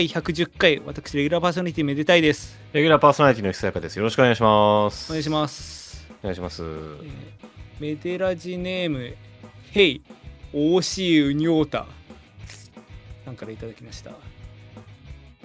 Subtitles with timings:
[0.00, 2.58] 日第110回、私、レギュラーパーソナリティめでたいです。
[2.74, 3.96] レギュラーパーソナリティのひさやかです。
[3.96, 5.10] よろしくお願いします。
[5.10, 6.06] お願いします。
[6.20, 6.62] お願いします。
[6.62, 7.10] えー
[7.78, 9.14] メデラジネーム、
[9.70, 10.02] ヘイ、
[10.54, 11.86] オーシーウニョータ
[13.24, 14.12] さんからいただきました。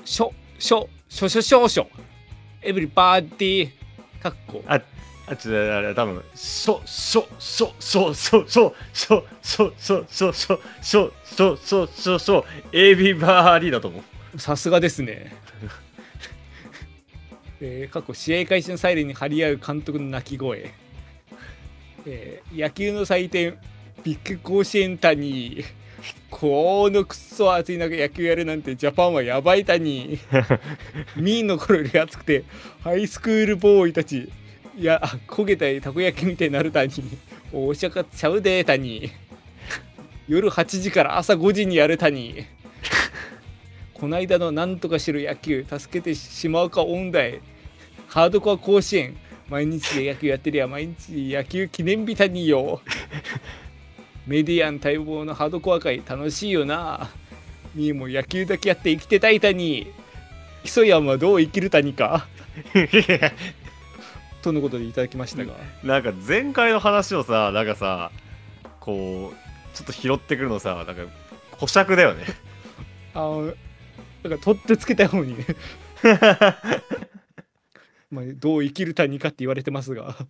[0.05, 1.87] しょ、しょ、しょしょしょしょ、
[2.61, 4.81] エブリバーディー、かっこ、あ、
[5.27, 14.10] あ、ちょ、あれ、多分、しょ、しょ、しょ、しょ、しょ、しょ、しょ、しょ、しょ、しょ、しょ、しょ、しょ、しょ、しょ、しょ、エビバーリーだと思う。
[14.37, 15.31] さすがですね。
[17.59, 20.71] えー過去試合開始のサイレンに張り合う監督の鳴き声、
[22.05, 23.57] えー野球の祭典
[24.03, 25.63] ビッグ甲子園谷。
[26.31, 30.17] このくっそ暑い中野球やるなんてジャパンはやばい谷。
[31.15, 32.43] ミーンの頃より暑くて
[32.83, 34.31] ハイスクールボーイたち。
[34.75, 36.91] いや焦げたたこ焼きみたいになる谷。
[37.53, 39.11] おしゃかちゃうで谷。
[40.27, 42.45] 夜8時から朝5時にやる谷。
[44.01, 47.39] こないだのなんとかしろ野球助けてしまうか音大
[48.07, 49.15] ハードコア甲子園。
[49.47, 52.81] 毎日で野球やってりゃ毎日野球記念日谷よ。
[54.25, 57.11] メディアン待望のハードコア界楽しいよな。
[57.75, 59.85] みーも野球だけやって生きてたい谷
[60.63, 62.25] 基礎山はどう生きる谷か。
[64.41, 65.53] とのことでいただきましたが。
[65.83, 68.11] なんか前回の話をさ、なんかさ、
[68.79, 70.95] こう、ちょっと拾ってくるのさ、なんか、
[71.51, 72.25] 保釈だよね。
[73.13, 73.53] あの
[74.23, 75.37] だから取ってつけたように。
[75.37, 75.45] ね
[78.11, 80.27] まあどう生きる谷かって言われてますが。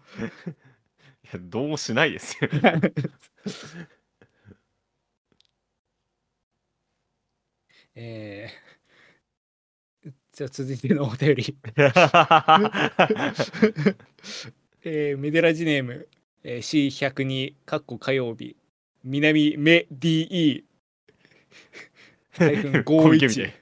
[1.24, 2.50] いやどうもしないですよ。
[7.96, 11.58] えー、じゃあ続いてのお便り。
[14.84, 16.08] えー、メデラジネーム、
[16.44, 18.56] えー、C102 かっこ火曜日。
[19.04, 20.64] 南メ DE
[22.38, 23.61] 5 1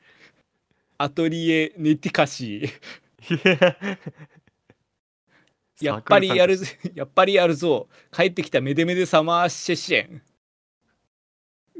[1.01, 3.97] アトリエネティカシー
[5.81, 6.57] いやっぱりやる、
[6.93, 7.87] やっぱりやるぞ。
[8.11, 10.21] 帰ってきたメデメデサマーシェシェン。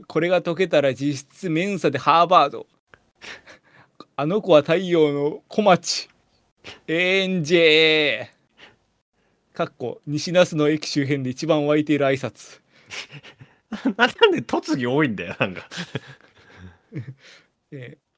[0.08, 2.66] これが解けたら実質メンサでハーバード。
[4.16, 6.08] あの子は太陽の小町。
[6.88, 8.28] エンジェー。
[9.54, 12.62] かっこ西那須の駅周辺で一番湧いている挨拶。
[13.98, 15.68] なんで栃木多いんだよ、なんか。
[17.72, 18.09] えー、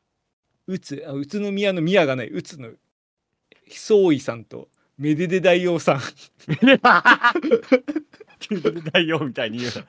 [0.67, 2.69] 宇津あ宇都宮の宮がない宇津の
[3.67, 6.01] 久井さんとメデデ大王さん。
[8.93, 9.85] 大王みたいに言うな。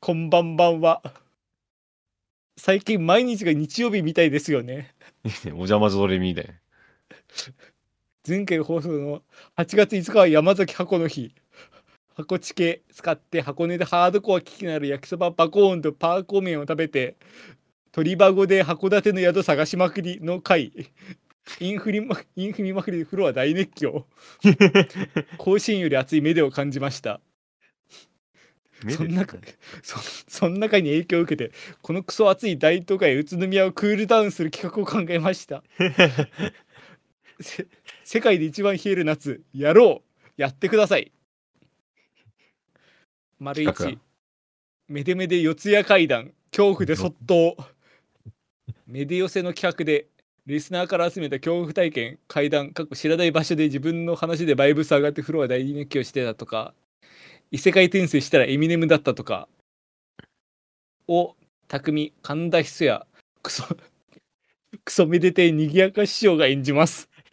[0.00, 1.02] こんばんばんは。
[2.56, 4.94] 最近毎日が日曜日みたいですよね。
[5.46, 6.54] お邪魔ドレミで。
[8.26, 9.22] 前回放送の
[9.56, 11.34] 8月5日は山崎箱の日。
[12.14, 17.16] 箱チケ使って箱根でハードコア危機なる焼きそばバコーンとパーコー麺を食べて
[17.94, 20.72] 鳥箱で函館の宿探しまくりの回
[21.60, 24.08] インフリまインフリまくりでフロア大熱狂。
[25.38, 27.20] 甲子園より熱い目でを感じました。
[28.90, 29.24] そんな
[29.80, 35.62] そそんな中に影響を受けてこのクソ暑い大都会宇都宮をクールダウンする企画を考えました。
[37.38, 37.68] せ
[38.02, 40.32] 世界で一番冷える夏やろう。
[40.36, 41.12] やってください。
[43.38, 43.98] 丸企一。
[44.88, 47.56] メデメデ四谷階段恐怖でそっと
[48.86, 50.08] メデ寄せの企画で
[50.46, 56.74] リスナーから集めた恐怖体験階段かっこ知らない場所で自分の話でバイブス上がってフロア大熱狂してたとか
[57.50, 59.48] 異世界転生したらエミネムだったとか
[61.08, 61.34] を
[61.68, 63.06] 匠神田久也
[63.42, 63.64] クソ
[64.84, 67.08] クソめでてにぎやか師匠が演じます。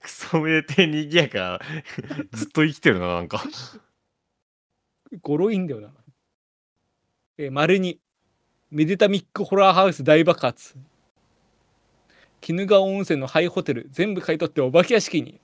[0.00, 1.60] クソめでてにぎやか。
[2.32, 3.44] ずっと生きてるななんか。
[5.22, 5.92] ゴロいんだよな。
[7.38, 8.00] えー、丸に、
[8.70, 10.76] メデタミックホラーハウス大爆発。
[12.48, 15.40] 鬼怒川温泉のハイホテル全部買い取ってお化け屋敷に。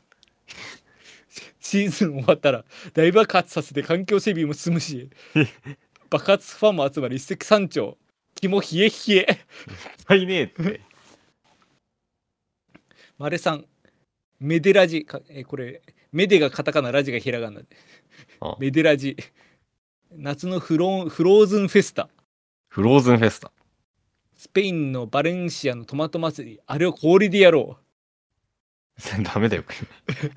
[1.59, 2.65] シーズン終わったら
[2.95, 5.11] 大爆発させて環境整備も進むし、
[6.09, 7.97] 爆発ファンも集まる一石三鳥。
[8.37, 9.39] 肝冷え冷え。
[10.07, 10.81] はいねえって
[13.19, 13.65] 丸さん、
[14.39, 15.83] メデラジ、かえーこれ、
[16.13, 17.67] メデがカタカナ、ラジがひらがなで。
[18.41, 19.17] あメデラジ。
[20.13, 22.09] 夏のフロフローズンフェスタ。
[22.77, 23.51] フローズンフェスタ
[24.35, 27.79] スペインのバレンシアのトマト祭り、あれを氷でやろ
[29.01, 29.25] う。
[29.25, 29.65] ダメだよ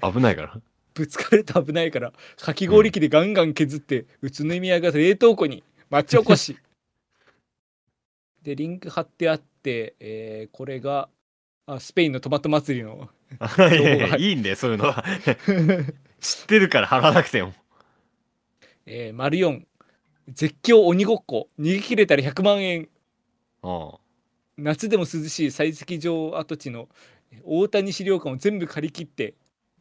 [0.02, 0.62] 危ないから
[0.94, 6.58] ぶつかると危ないから、かき氷機でガンガン削って、宇都宮が冷凍庫に町おこし。
[8.42, 11.10] で、リンク貼ってあって、えーこれが
[11.66, 13.10] あスペインのトマト祭りの。
[13.60, 15.04] いやいやいいんだよそういうのは
[16.22, 17.54] 知ってるから貼らなくても
[18.86, 19.66] えー、丸4
[20.30, 21.50] 絶叫鬼ごっこ。
[21.60, 22.88] 逃げ切れたら100万円。
[23.64, 23.98] あ
[24.58, 26.90] 夏でも涼しい採石場跡地の
[27.44, 29.36] 大谷資料館を全部借り切って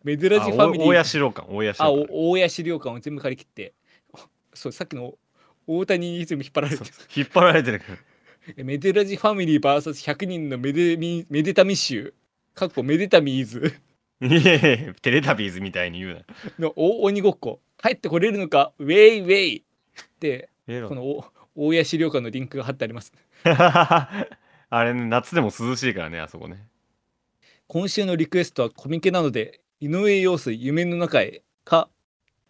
[0.04, 0.86] メドラジファミリー。
[0.86, 2.12] あお大谷資料館大谷資あ料館。
[2.12, 3.74] お大谷資料館を全部借り切って
[4.54, 5.14] そうさっきの
[5.66, 6.90] 大谷に全部引っ張られてる。
[7.14, 7.82] 引っ張られてる
[8.56, 12.14] メデラジファミリー VS100 人のメデミメデタミ集
[12.54, 13.74] かっこメデタミーズ。
[14.20, 16.22] いやいやいやテレタビーズみたいに言うな。
[16.58, 17.60] の大鬼ごっこ。
[17.80, 18.72] 帰ってこれるのか？
[18.78, 19.64] ウェイウェイ
[20.88, 21.24] このお
[21.54, 23.12] 大谷資料館のリンクが貼ってあります。
[23.44, 26.66] あれね夏でも涼しいからねあそこね。
[27.66, 31.88] 今週のリクエストはコミケなので井上陽水夢の中へか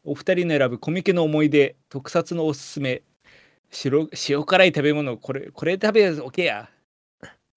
[0.04, 3.02] お二人の選ぶコミケの思い出特撮のおすすめ
[3.70, 6.70] 白塩辛い食べ物これこれ食べおけや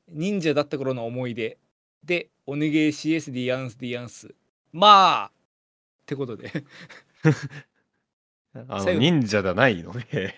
[0.09, 1.57] 忍者だった頃の思い出
[2.03, 4.33] でお願い CS ディアンスディアンス
[4.73, 5.31] まあっ
[6.05, 6.51] てことで
[8.53, 8.99] あの最後。
[9.01, 9.93] 忍者じゃないの？
[10.11, 10.35] で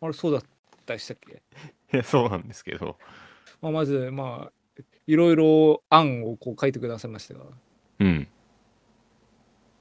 [0.00, 0.42] あれそうだっ
[0.86, 1.42] たでしたっけ、
[1.92, 2.96] いやそうなんですけど。
[3.60, 7.44] まあ、まずまあいろいろ案をこう書いてくださいましたが
[7.98, 8.28] うん。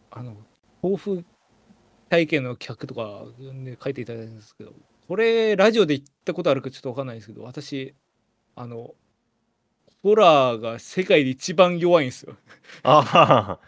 [0.09, 0.35] あの
[0.81, 1.23] 抱負
[2.09, 4.73] 体験の企画とか、ね、書いていただいたんですけど
[5.07, 7.93] これラジオで言ったことあるかちょっと分かんないんですけど私
[8.55, 8.95] あの
[10.01, 12.35] ホラーが世界で一番弱いんですよ。
[12.83, 13.59] あはは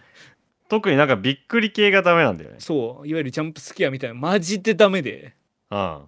[0.69, 2.57] 特になんかびっくり系がダメなんだよね。
[2.59, 4.15] そういわゆるジャンプスキアみたいな。
[4.15, 5.35] マジでダメで。
[5.71, 6.05] あ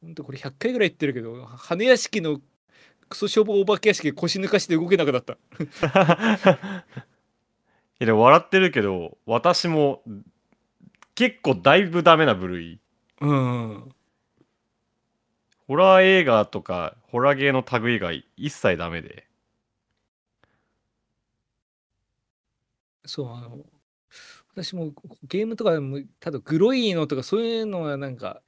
[0.00, 2.40] ほんとこれ100回ぐらい言ってるけど羽屋敷の
[3.08, 5.36] クソ消防お化け屋敷で腰抜かして動けなくなった。
[5.82, 6.84] あ
[8.00, 10.02] いや笑ってるけど私も
[11.16, 12.80] 結構だいぶダメな部類。
[13.20, 13.94] うん
[15.66, 19.26] ホラー映画とかホラーゲーの類以外一切ダメで。
[23.04, 23.58] そうあの
[24.54, 24.92] 私も
[25.24, 28.42] ゲームとかでもただグロいのとかそういうのはなんか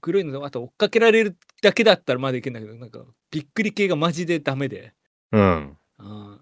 [0.00, 4.92] グロいのあと追っかけられるだけだったらまだいけんだけどなんかびっくり系がマジでダメで。
[5.32, 5.76] うん。
[5.98, 6.38] あ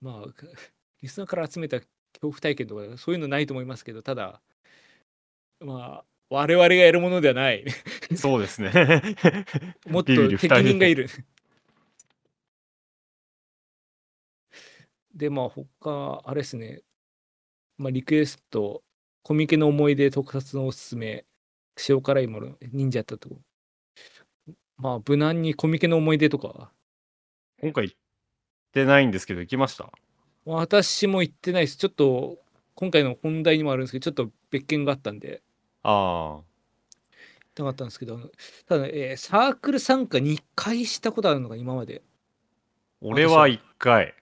[0.00, 0.44] まあ
[1.02, 1.88] リスナーから集めた恐
[2.22, 4.40] 怖体験とかそういうのないと思いますけどただ
[5.60, 7.64] まあ我々がやるものではない。
[8.16, 8.70] そうですね。
[9.86, 11.08] もっとビビる適任がいる
[15.14, 16.82] でまあ他あれですね。
[17.76, 18.82] まあリクエスト
[19.22, 21.24] コミケの思い出特撮のおすすめ
[21.88, 23.36] 塩辛いもの忍者やったとこ。
[24.76, 26.70] まあ無難にコミケの思い出とか。
[27.60, 27.96] 今回行っ
[28.72, 29.90] てないんですけど行きました？
[30.44, 31.76] 私も行ってないです。
[31.76, 32.38] ちょっと
[32.74, 35.42] 今回の本題にもあるんですけどちょっと別件があったんで。
[35.82, 36.44] あ行
[37.54, 38.20] きたかったんですけど
[38.66, 42.02] ただ、えーサークル参加2回したことあるのが今まで。
[43.00, 44.14] 俺は一回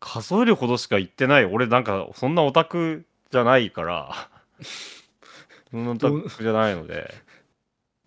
[0.00, 1.44] 数えるほどしか行ってない。
[1.44, 4.28] 俺なんかそんなオタクじゃないから。
[5.70, 7.12] そんなオタクじゃないので。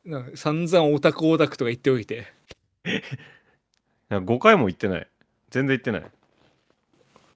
[0.06, 2.28] なんか散々オタクオタクとか言っておいて。
[4.10, 5.08] 5回も行ってない。
[5.50, 6.12] 全然行ってない。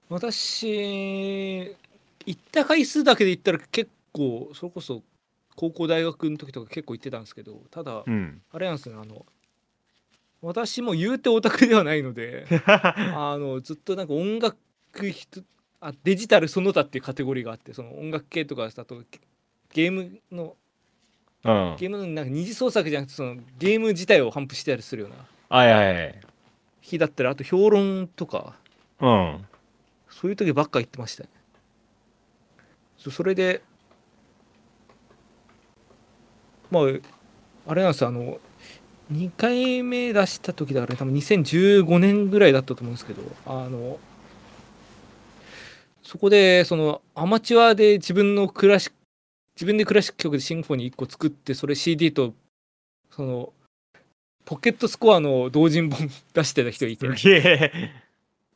[0.08, 0.66] 私
[2.26, 5.02] 行った回数だけで言ったら結構それこそ
[5.56, 8.42] 高校大学の時とか結構行ってたんですけどただうん。
[8.52, 9.24] あれなんですねあの
[10.44, 14.58] 私も言うてオタクではないので あのずっとなんか音楽
[15.80, 19.20] あデジタルその他っていうカテゴリーがあってその音楽系とかだとゲ
[19.72, 20.56] ゲームの
[21.44, 21.76] うん。
[21.78, 25.16] ゲームのなんか二次創作じゃなくてそのゲーム自体を反布してたりするような
[25.56, 26.20] はいはいはい。
[26.80, 28.56] 日だったらあと評論とか。
[29.00, 29.44] うん。
[30.08, 31.28] そういう時ばっか言ってましたね。
[32.96, 33.62] そそれで、
[36.70, 36.82] まあ、
[37.66, 38.40] あれなんですよ、あの、
[39.12, 43.98] 2回目出した時だから、多分2015年ぐらいだったと思うんですけど、あの、
[46.02, 48.96] そこで、その、アマチュアで自分のクラシック、
[49.56, 52.34] 自分でクラシック曲でシンフォニー1個作って、それ CD と、
[53.10, 53.52] その、
[54.44, 57.72] ポケットスコアの同人本出してた人いて、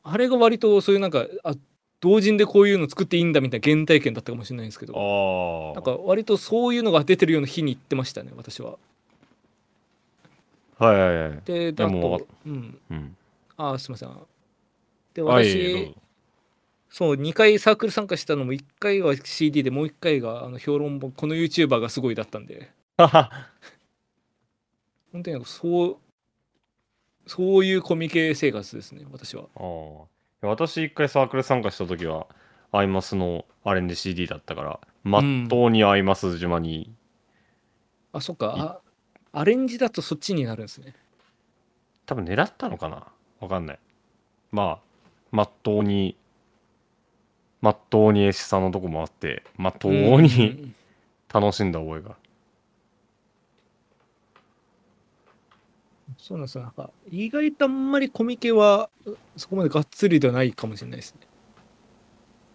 [0.02, 1.54] あれが割とそういうなんかあ
[2.00, 4.94] 同人でこういうの作っていいんだみたいな原体験だったかもしれないんですけど。
[4.94, 8.78] あなんか割とそういうのが出てるような日に行ってましたね私は。
[10.78, 11.40] あはいはいはい。
[11.44, 13.16] であでもと、うん、うん。
[13.56, 14.10] あーすいません。
[15.14, 15.94] ではい私、
[16.90, 22.70] そう2回サークル参加したのも1回は CD でもう1回があの評論本この YouTuber がすごいだったんで。
[25.12, 25.96] 本当にそう
[27.26, 29.44] そういうコミケ生活ですね私は。
[29.54, 30.04] あー。
[30.40, 32.28] 私一回サークル参加した時は
[32.70, 36.92] アイマスのアレンジ CD だったからまっとうにアイマス島に、
[38.12, 38.80] あそっか。
[38.84, 38.87] あ
[39.32, 40.94] アレンジだとそっちになるんですね。
[42.06, 43.06] 多分狙ったのかな？
[43.40, 43.78] わかんない。
[44.50, 44.78] まあ
[45.30, 46.16] まっとうに
[47.60, 50.72] まっとうに絵師さんのとこもあってまっとうに
[51.32, 52.16] 楽しんだ覚えが。
[56.16, 56.64] そうなんですよ。
[56.64, 58.88] なんか意外とあんまりコミケは
[59.36, 61.20] そこまでがっつりではないかもしれないですね。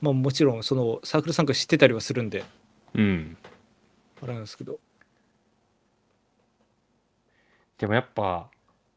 [0.01, 2.43] まあもちろんそのサークル参加知ってたりはするんで。
[2.95, 3.37] うん。
[4.21, 4.79] あれなんですけど
[7.83, 8.49] でもやっぱ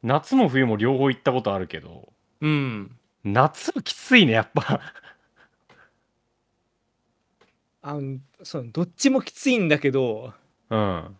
[0.05, 2.09] 夏も冬も両方行ったことあるけど
[2.41, 2.97] うん。
[3.25, 4.81] 夏はきついねやっぱ。
[7.83, 10.33] あのそうどっちもきついんだけど
[10.71, 11.17] うん。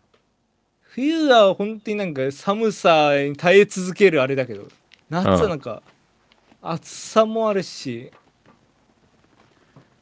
[0.79, 4.69] 冬は本当になんか寒さに耐え続けるあれだけど
[5.09, 5.83] 夏はなんか
[6.61, 8.13] 暑さもあるし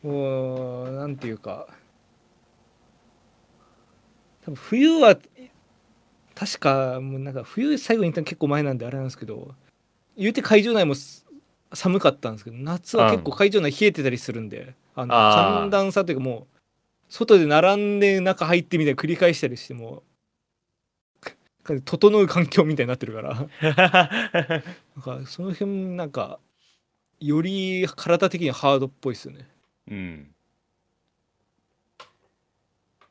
[0.03, 1.67] もうなんていうか
[4.43, 5.17] 多分冬は
[6.35, 9.55] 確かもうなんか冬最後に行ったの結構前なんであれなんですけど
[10.17, 11.25] 言うて会場内もす
[11.73, 16.57] 寒かったんですけど夏は結構会場内冷えてたりするんで、あの寒暖差というかもう
[17.09, 20.03] 外で並んで中入ってみたいな繰り返したりしても
[21.65, 23.33] か整う環境みたいになってるから。
[23.61, 26.39] なんかその辺なんか
[27.19, 29.49] より体的にハードっぽいですよね。
[29.89, 30.34] うん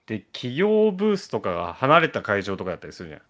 [0.06, 3.22] で企業ブースとかが離れた会場とかやったりするじゃん。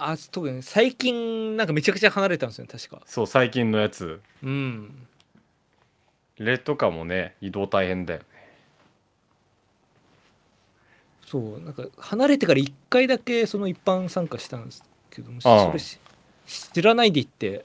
[0.00, 3.02] あ特に最近なんかめちゃくちゃ離れたんですよね確か。
[3.04, 4.20] そう最近のやつ。
[4.42, 5.06] うん。
[6.38, 8.26] レとかもね移動大変だよね。
[11.26, 15.98] そうなんか離れてから1回だけその一般参加したんですけどもああそれし
[16.46, 17.64] 知らないで行って。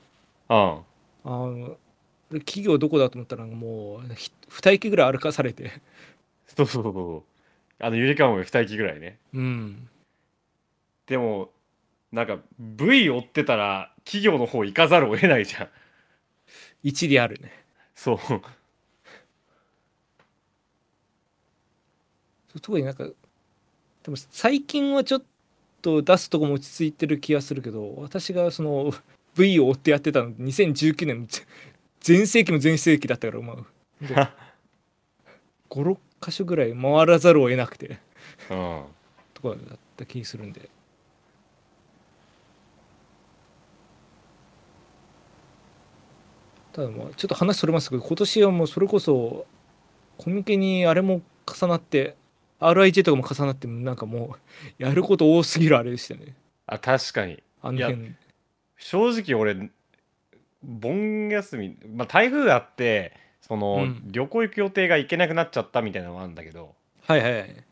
[0.50, 0.58] うん。
[0.58, 0.84] あ
[1.24, 1.78] の
[2.40, 5.72] 企業どこだと思ったらもうひ二駅ぐらい歩かされて。
[6.48, 7.33] そうそうそう
[7.84, 9.20] あのゆりかもめ2駅ぐらいね。
[9.34, 9.90] うん。
[11.06, 11.50] でも
[12.14, 15.68] なんか V 追ってたら企業の方行かざるを得ないじゃん。
[16.82, 17.52] 一理あるね。
[17.94, 18.20] そう。
[22.62, 23.14] 特になんかで
[24.08, 25.24] も最近はちょっ
[25.82, 28.94] と出すとこも落ち着いてる気がするけど私がその
[29.36, 31.42] V を追ってやってたの2019年ぜ
[32.00, 33.58] 全盛期も全盛期だったからま
[34.16, 34.36] あ。
[35.70, 38.00] 56箇所ぐらい回らざるを得なくて。
[38.50, 38.84] うん。
[39.34, 40.70] とかだった気するんで。
[46.72, 49.46] ただまあちょっと話それますけど今年はもうそれこそ
[50.18, 52.16] コミケにあれも重なって
[52.60, 54.36] RIJ とかも重なってなんかも
[54.80, 56.36] うやること多すぎるあれでしたね。
[56.66, 57.44] あ確かに。
[57.62, 58.16] あの辺。
[58.78, 59.70] 正直俺
[60.64, 64.02] 盆休み、まあ、台風があってその、うん。
[64.06, 67.64] 旅行行く予定が行けなくなっちゃったみたいなのがあるんだけどはいはいはい。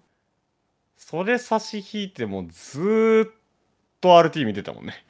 [0.97, 3.31] それ差し引いてもうずーっ
[4.01, 5.03] と RT 見てたもんね。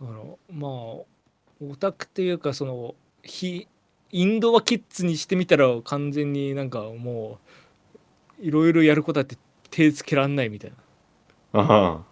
[0.00, 0.18] だから
[0.52, 1.06] まあオ
[1.78, 3.68] タクっていうかその非
[4.10, 7.38] インドアキッズにしてみたら完全になんかも
[8.40, 9.36] ういろいろやることあって
[9.70, 10.76] 手つけらんないみたいな。
[11.52, 12.10] あ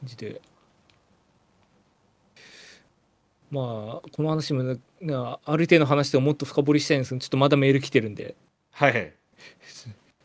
[0.00, 0.40] 感じで
[3.50, 8.34] まあこの話もななある程度の話でももっと深掘りしたいんですけどちょっとまだメール来てるんで。
[8.72, 9.12] はい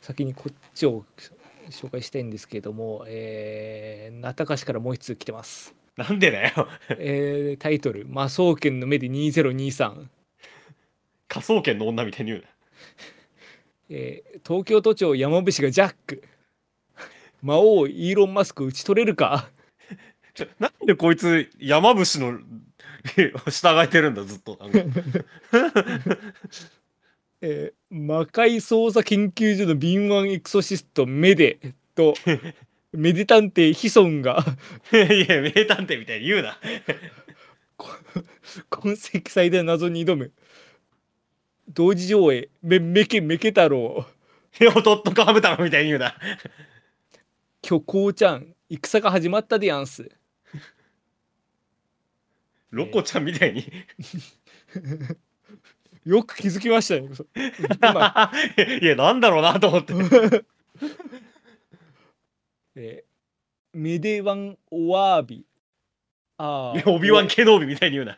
[0.02, 1.04] 先にこっちを
[1.72, 5.74] 紹介したいんですけれどもえー、なたかしからもう一通来てます。
[5.98, 6.68] なんでだよ。
[7.00, 10.06] えータイトル「魔装剣の目で2023」
[11.28, 12.48] 科捜研の女みたいに言うな。
[13.90, 16.24] えー東京都庁山伏がジャック。
[17.42, 19.50] 魔王イーロン・マスク打ち取れるか？
[20.36, 22.40] ちょなんでこいつ山伏の
[23.50, 24.60] 従えてるんだずっと。
[27.42, 31.60] えー魔界捜査研究所の敏腕エクソシストメデ
[31.94, 32.14] と
[32.92, 34.44] メデ探偵ヒソンが
[34.92, 34.96] い
[35.30, 36.58] や名探偵みたいに言うな。
[38.70, 40.34] 今世紀最大の謎に挑む。
[41.70, 44.06] 同時上映めメケメケ太郎
[44.60, 46.16] 弟とハム太郎みたいに言うな。
[47.64, 50.10] 虚構ちゃん戦が始まったでやんす
[52.76, 53.64] ロコちゃんみたいに。
[56.06, 57.10] よく気づきましたね。
[58.82, 59.94] いやなんだろうなと思って。
[62.76, 63.06] えー
[63.78, 65.46] メデワン・オワービ
[66.38, 68.18] あーオビワン・ケノービみたいに言うな。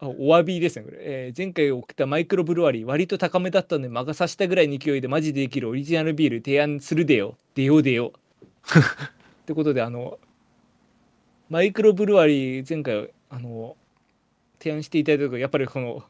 [0.00, 7.36] あお詫びですねこれ、えー前回起きたマイクロブルワリー割と高めだったので魔が差したぐらいの勢いでマジでできるオリジナルビール提案するでよ。
[7.54, 8.12] 出よう出よ。
[8.12, 10.18] うってことであの
[11.48, 13.76] マイクロブルワリー前回あの
[14.58, 16.02] 提案していただいたとこやっぱりこの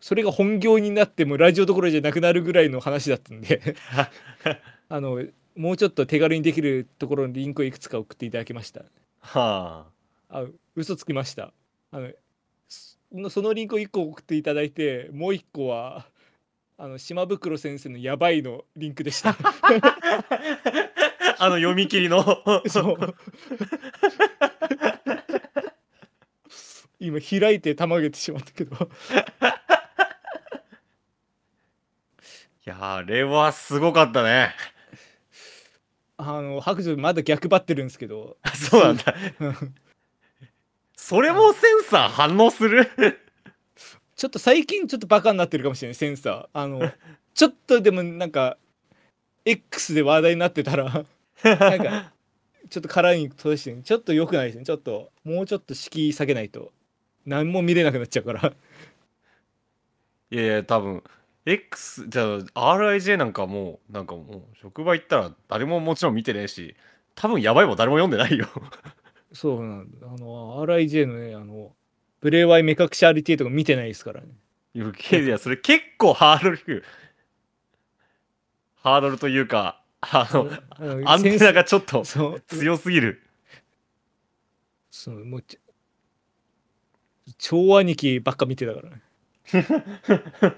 [0.00, 3.74] それが本業になってもラジオどころじゃなくなるぐらいの話だったんで
[4.88, 5.22] あの
[5.56, 8.84] もうちょっと手軽にできるところのリンクをいくつか送っていただきました。
[9.20, 9.86] は
[10.28, 10.40] あ。
[10.40, 10.44] あ
[10.74, 11.52] 嘘つきました。
[11.90, 12.10] あの
[12.68, 16.06] そそのリンクを1個送っていただいてもう1個は
[16.76, 19.34] あの島袋先生のやばいのリンクでした
[21.38, 22.24] あの読み切りの。
[22.68, 22.96] そう。
[26.98, 28.74] 今開いてたまげてしまったけど。
[28.76, 28.78] い
[32.68, 34.54] やーあれはすごかったね。
[36.16, 38.38] あの白状まだ逆張ってるんですけど。
[38.54, 39.14] そうなんだ。
[40.96, 42.88] それもセンサー反応する？
[44.16, 46.48] ちょっと最近ちょっとバカになってるかもしれないセンサー。
[46.54, 46.90] あの
[47.34, 48.56] ちょっとでもなんか
[49.44, 51.04] X で話題になってたら
[51.44, 52.12] なんか
[52.68, 54.64] ちょっと殻に閉じてちょっと良くないですね。
[54.64, 56.72] ちょっともうちょっと敷居下げないと。
[57.24, 58.52] 何も見れなくなっちゃうから。
[60.30, 61.02] いやいや多分
[61.44, 66.74] X じゃあ RIJ なんかもうなんかもう職場行ったら誰ももちろん見てねえし
[67.14, 68.48] 多分やばいも誰も読んでないよ。
[69.32, 70.08] そうなんだ。
[70.08, 71.74] あの RIJ のねあの
[72.20, 74.28] ブレワイ目隠し RT とか見てないですからね。
[74.74, 76.82] いやいやそれ結構ハードル低い。
[78.82, 80.50] ハードルというかあの
[80.80, 81.08] うん。
[81.08, 82.04] アンテナがちょっと
[82.46, 83.22] 強すぎる。
[84.90, 85.58] そうもうち
[87.38, 89.02] 超兄貴ばっか見てたからね。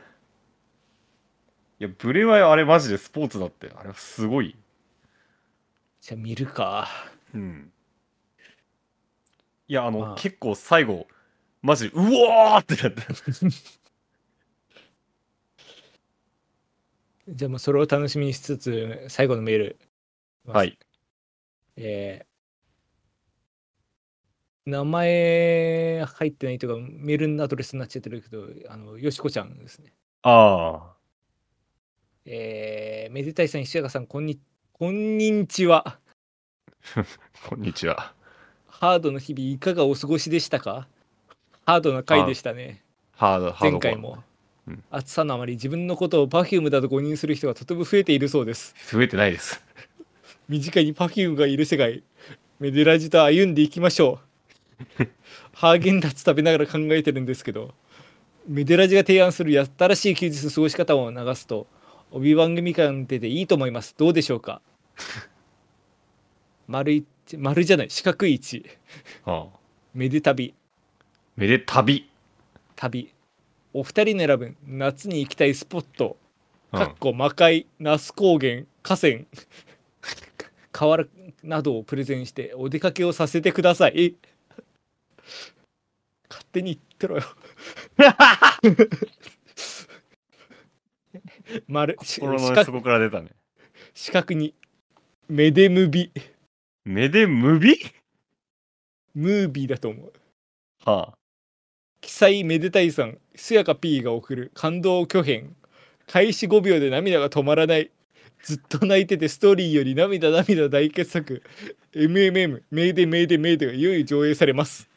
[1.81, 3.71] いやブレワイあれマジでスポーツだって。
[3.75, 4.57] あれはすごい。
[6.01, 6.89] じゃあ見るか。
[7.35, 7.73] うん。
[9.69, 10.15] いやあの、まあ。
[10.17, 11.07] 結構最後
[11.63, 13.03] マジでうわーってなった
[17.29, 19.79] じゃあもうそれを楽しみにしつつ最後のメール
[20.47, 20.79] はい。
[21.77, 22.29] えー
[24.69, 29.95] 名前入ってないというかメールのアドレスになっちゃってるけどあのよしこちゃんですね。
[30.23, 30.93] あ
[32.27, 34.39] えー、めでたいさん、石坂さん、こんに、
[34.75, 35.89] こんにんちは。
[35.89, 35.99] あ
[37.49, 38.13] こんにちは。
[38.67, 40.87] ハードの日々、いかがお過ごしでしたか？
[41.65, 42.85] ハードな回でしたね。
[43.13, 44.23] ハードハード前回も。
[44.69, 48.75] うん暑さのあまり自分のことを Perfume だと誤認する人がとても増えているそうです。
[48.93, 49.63] 増えてないです
[50.49, 52.03] 身近に Perfume がいる世界、
[52.61, 54.21] メデラジと歩んでいきましょ
[55.01, 55.09] う。
[55.55, 57.75] ハーゲンダッツ食べながら考えてるんですけど、
[58.47, 61.67] メデラジが提案する新しい休日の過ごし方を流すと、
[62.11, 63.95] 帯番組感出ていいと思います。
[63.99, 64.63] どうでしょうか？
[66.67, 68.65] 丸一、丸じゃない、四角い位置。
[69.25, 69.59] ああ
[69.95, 70.55] めで旅、
[71.37, 72.09] めで旅、
[72.77, 73.11] 旅。
[73.79, 76.17] お二人の選ぶ夏に行きたいスポット、
[76.73, 76.79] うん。
[76.81, 79.19] かっこ魔界、那須高原、河川、
[80.73, 81.09] 河原
[81.45, 84.17] などをプレゼンしてお出かけをさせてください。
[86.29, 87.23] 勝手に言ってろよ。
[91.69, 93.31] 丸、し心の底から出たね。
[93.95, 94.55] 四角に、
[95.29, 96.11] めでむび、
[96.85, 97.79] めでむび
[99.15, 100.13] ムービーだと思う。
[100.85, 101.18] はあ
[102.01, 105.57] 記載めでたいさん、すやか P が送る感動巨編。
[106.07, 107.91] 開始5秒で涙が止まらない。
[108.43, 111.43] ずっと泣いててストーリーより涙涙大傑作。
[111.93, 114.89] MMM、メイデメイデメイデがいよいよ上映されます。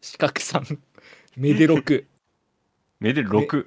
[0.00, 0.78] 四角さん、
[1.36, 2.04] メデ6。
[3.00, 3.66] めで6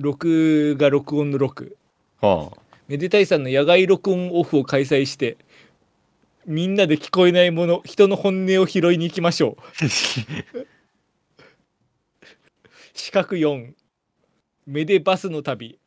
[0.00, 1.72] 6が録音の6。
[2.20, 5.38] はあめでたいさんの野外録音オフを開催して、
[6.46, 9.62] みんなで聞こえないもの、人の本音を拾いに行きましょう。
[12.94, 13.72] 四角4
[14.66, 15.78] めでバスの旅、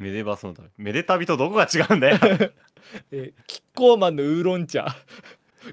[0.00, 0.68] めでバスの旅。
[0.78, 2.18] めで旅とどこが違うんだよ。
[3.12, 4.96] えーキッコーマンのウーロン茶。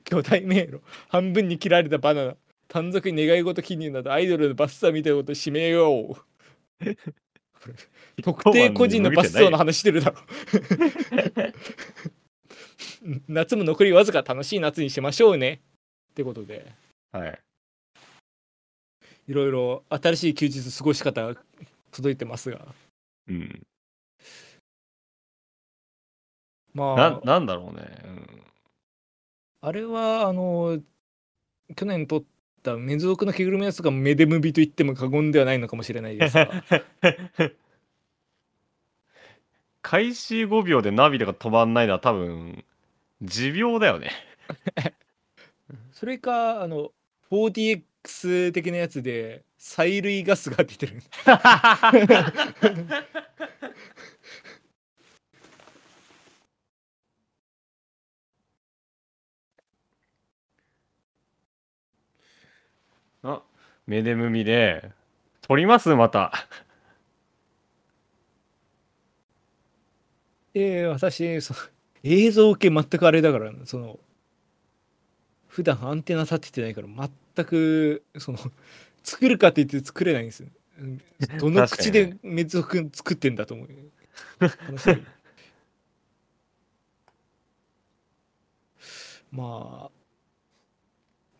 [0.03, 0.81] 巨大迷路。
[1.07, 2.35] 半分に切られたバナナ。
[2.67, 6.17] 短冊に願い事記入などアイドルのバスツアーみたいなこと締めよ
[6.81, 6.93] う。
[8.21, 10.17] 特定個人のバスツアーの話してるだろ
[13.27, 15.61] 夏も残りわずか楽しい夏にしましょうね。
[16.11, 16.71] ってことで。
[17.11, 17.39] はい。
[19.27, 21.35] いろいろ新しい休日過ごし方が
[21.91, 22.65] 届いてますが。
[23.27, 23.67] うん。
[26.73, 27.21] まなあ。
[27.23, 28.43] なんだろうね、うん。
[29.61, 30.79] あれはあの
[31.75, 32.23] 去年撮っ
[32.63, 36.49] たメズオクの着ぐるみのやつがメデムビと言っても過言ではないのかもしれないですが
[39.89, 42.65] 開始5秒で涙が止まんないのは多分
[43.21, 44.11] 持病だよね。
[45.93, 46.91] それかあの
[47.31, 51.01] 4DX 的なやつで催涙ガスが出てる。
[63.23, 63.41] あ
[63.85, 64.91] 目でむみで
[65.41, 65.95] 撮ります？
[65.95, 66.33] また
[70.57, 71.59] で私その
[72.03, 73.99] 映像系全くあれだからその
[75.47, 76.87] 普段アンテナ立ててないから
[77.35, 78.39] 全くその
[79.03, 80.43] 作るかって言って作れないんです
[81.39, 83.67] どの口でメ族くん作ってんだと思う。
[89.31, 89.91] まあ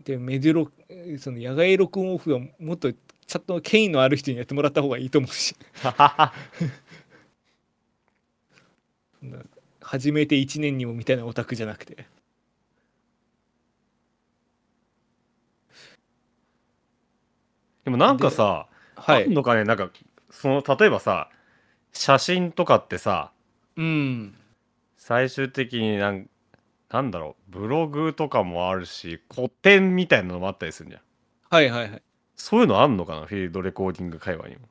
[0.03, 0.71] でメデュロ
[1.19, 5.55] その野外録音オフはもっとちゃんと権威のある人にやってもらった方がいいと思うし。
[9.19, 9.39] そんな
[9.81, 12.05] 初めて1年にもみたいなオタクじゃなくて。
[17.85, 19.25] でもなんかさ、はい。
[19.25, 19.63] あんのかね？
[19.63, 19.89] なんか
[20.29, 21.29] その例えばさ
[21.93, 23.31] 写真とかってさ
[23.77, 24.35] うん。
[24.97, 26.29] 最終的になん
[26.89, 27.59] なんだろう？
[27.59, 31.01] ブログとかもあるし古典みたいなのもあったりするじゃん。
[31.49, 32.01] はいはいはい。
[32.35, 33.25] そういうのあんのかな？
[33.25, 34.63] フィールドレコーディング界隈にも。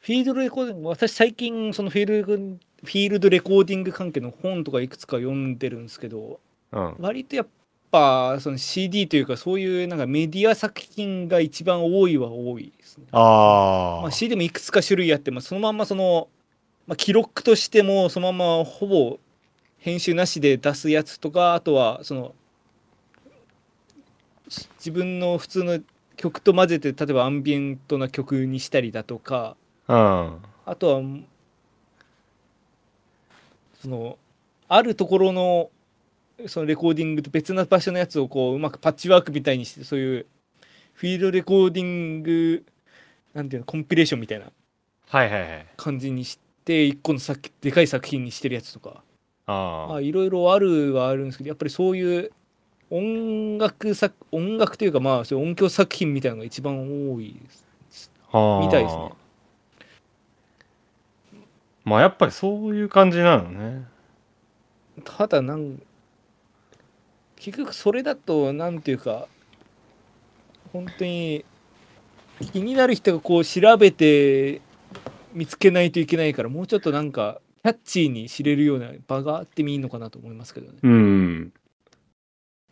[0.00, 0.88] フィールドレコーディング？
[0.88, 2.36] 私最近そのフィールド
[2.84, 6.40] フィールドレコーディング関係の本とかいくつか読んでるんですけど
[6.72, 6.94] うん。
[6.98, 7.46] 割とやっ
[7.90, 13.04] ぱその CD というかそういうなんかメディア作品が一番多いは多いですね。
[13.12, 16.28] まあ、CD もいくつか種類あって、まあ、そのまんまその、
[16.86, 19.18] まあ、記録としてもそのままほぼ
[19.78, 22.34] 編集なしで出すやつとかあとはその
[24.48, 25.80] し自分の普通の
[26.16, 29.56] 曲と混ぜて例えばアンビエントな曲にしたりだとか
[29.88, 30.38] うん。
[30.66, 31.02] あとは
[33.84, 34.16] その
[34.66, 35.70] あるところの
[36.46, 40.26] そのレコーディングと別な場所のやつをこううまくパッチワークみたいにしてそういう
[40.94, 42.64] フィールドレコーディング
[43.34, 44.46] なんていうのコンピレーションみたいな
[45.76, 49.02] 感じにして一個の作でかい作品にしてるやつとか。
[49.46, 52.32] あまあいろいろあるはあるんですけどやっぱりそういう
[52.88, 56.78] 音楽作音楽というかまあそういう音響作品みたいなのが一番
[57.12, 57.38] 多い
[58.62, 59.12] みたいですね。
[61.84, 63.86] まあやっぱりそういう感じなのね。
[65.04, 65.82] ただなん
[67.36, 69.28] 結局それだとなんていうか
[70.72, 71.44] 本当に
[72.52, 74.60] 気になる人がこう調べて
[75.32, 81.52] 見つけないといけないからもうちょっとなんかキャッチーに知れるような場があってもいいのかなと思いますけどね、うん。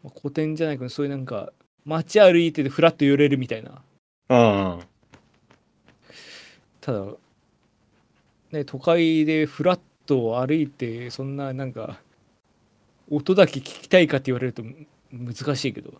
[0.03, 1.53] まあ、古典じゃないけどそういうなんか
[1.85, 3.83] 街歩いててフラッと寄れるみたいな。
[4.29, 4.35] う
[4.79, 4.81] ん
[6.81, 7.05] ただ
[8.53, 12.01] ね都会でフラッと歩いてそんななんか
[13.11, 14.63] 音だけ聞きたいかって言われると
[15.13, 15.93] 難しいけど。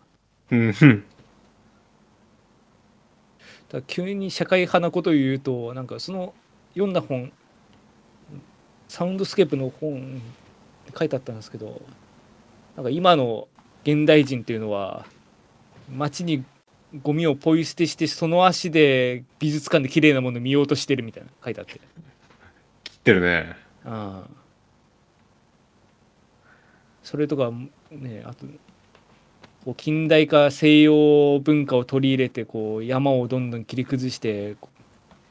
[0.51, 1.03] うん
[3.69, 6.35] ただ急に社会派なことを言うとなんかその
[6.75, 7.31] 読んだ本
[8.87, 10.21] サウンドスケープの本
[10.87, 11.81] って書いてあったんですけど
[12.75, 13.47] なんか今の
[13.83, 15.07] 現代人っていうのは
[15.91, 16.43] 街に
[17.01, 21.73] ゴミをポイ捨てしてその足で美術館で綺麗なものを見ようとしてるみたいな書いてあって。
[21.73, 22.12] 切
[23.03, 23.55] ってるね。
[23.85, 24.27] ああ
[27.03, 27.51] それとか
[27.91, 28.45] ねあと
[29.65, 34.55] こう近代化西洋文化を取り入れてこう山をどんどん切り崩して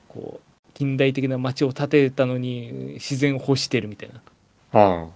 [0.08, 4.10] こう近代的な街を建てたのに自然を欲してるみたい
[4.72, 4.88] な。
[4.90, 5.10] うん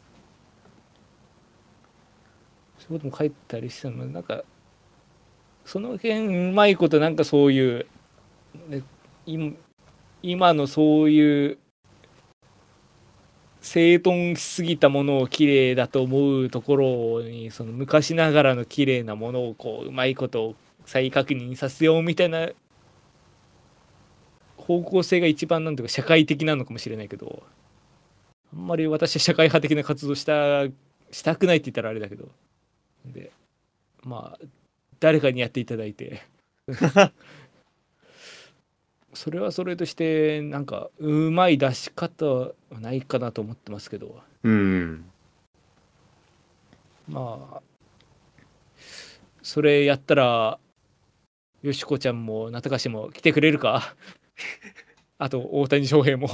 [2.79, 4.45] そういうことも書いてたりしたのなんか
[5.65, 7.87] その辺うまいことなんかそういう、
[8.69, 8.83] ね、
[9.27, 9.53] 今
[10.23, 11.59] 今のそういう
[13.67, 22.49] 整頓しすぎたものを綺麗だと思うところにその昔ながらの綺麗なものをこううまいこと再確認させようみたいな
[24.57, 27.43] 方向性が一番なんていうか社会的なのかもしれないけど
[28.55, 30.67] あんまり私は社会派的な活動した
[31.11, 32.29] したくないって言ったらあれだけど。
[33.05, 33.33] で
[34.05, 34.47] まあ
[35.01, 36.23] 誰かにやっていただいて。
[39.17, 44.21] それはそれとしてなんかうまい出し方はないかなと思ってますけど。
[44.45, 45.05] うん。
[47.09, 47.61] まあ
[49.43, 50.59] それやったら
[51.63, 53.95] よしこちゃんも中かしも来てくれるか？
[55.19, 56.29] あと大谷翔平も。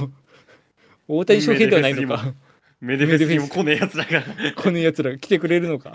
[1.07, 2.33] 大谷翔平ではないのか？
[2.81, 4.23] メデフェスにも来ねえやつだから
[4.57, 5.93] このやつら来てくれるのか？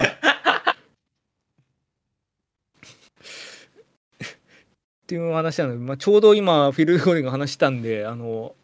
[5.09, 8.55] っていう話なので、まあ、ちょうど今フィル・ゴーリンが話したんであの、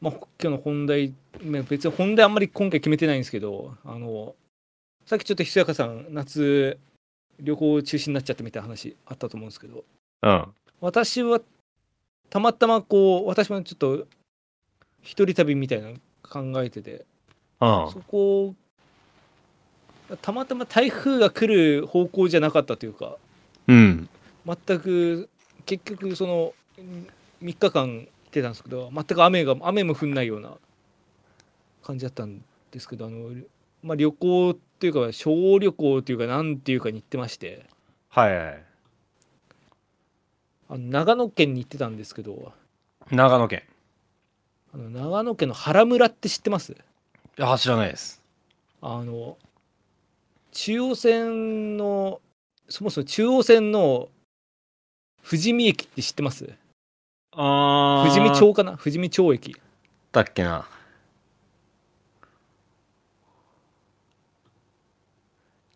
[0.00, 4.34] まあ、今日の本題まあ別に本題あんまり今回決めてないんですけどあの
[5.04, 6.78] さっきちょっとひそやかさん夏
[7.38, 9.84] 旅行中止になっちゃったみたいな話あったと思うんですけど
[10.22, 10.46] うん。
[10.80, 11.42] 私は
[12.30, 14.06] たまたまこう私もちょっと
[15.02, 17.04] 一人旅みたいなの考えてて
[17.60, 17.90] うん。
[17.92, 18.54] そこ
[20.22, 23.18] たまたま台風が来る方向じゃなかったというか
[23.68, 24.08] うん。
[24.46, 25.28] 全く
[25.66, 26.54] 結局その
[27.42, 30.52] 3日間来てたんですけど全く雨が雨も降んないような
[31.82, 33.30] 感じだったんですけどあの、
[33.82, 37.66] まあ、旅行っていうか小旅行っていうかなんていうかに行ってまして。
[38.08, 38.64] はいはい。
[40.68, 42.52] あの長野県に行ってたんですけど。
[43.10, 43.62] 長野県。
[44.72, 46.72] あの長野県の原村って知ってます？
[46.72, 46.76] い
[47.36, 48.22] や知らないです。
[48.80, 49.36] あの
[50.52, 52.20] 中央線の
[52.68, 54.08] そもそも中央線の
[55.24, 56.52] 富士見駅って知ってます？
[57.32, 58.76] あ富士見町かな？
[58.76, 59.56] 富士見町駅。
[60.12, 60.68] だっけな。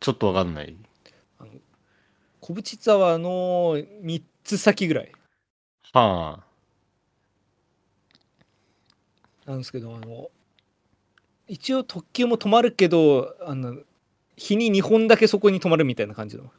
[0.00, 0.76] ちょっとわかんない。
[2.40, 5.12] 小淵沢の3つ先ぐらい。
[5.92, 6.40] は
[9.46, 10.30] なんですけどあの
[11.46, 13.76] 一応特急も止まるけどあの
[14.36, 16.52] 日に2本だけそこに止まるみたいな感じの。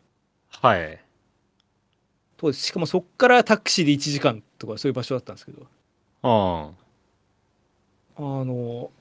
[0.61, 0.99] あはい
[2.39, 5.67] としかもそっからタクシーで1時間とかそういう場所だったんですけど。
[6.23, 6.71] あ
[8.17, 8.19] あ。
[8.21, 8.91] の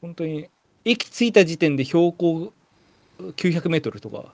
[0.00, 0.48] 本当に
[0.84, 2.52] 駅着いた時点で標高
[3.18, 4.32] 900メートルとか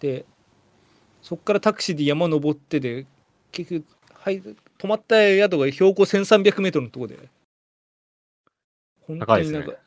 [0.00, 0.24] で
[1.22, 3.06] そっからタクシーで山登ってで
[3.50, 4.42] 結局、はい、
[4.78, 7.18] 泊まった宿が標高1300メートルのとこで。
[9.06, 9.78] 本当になんか、高い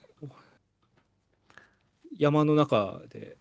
[2.19, 3.35] 山の中で行っ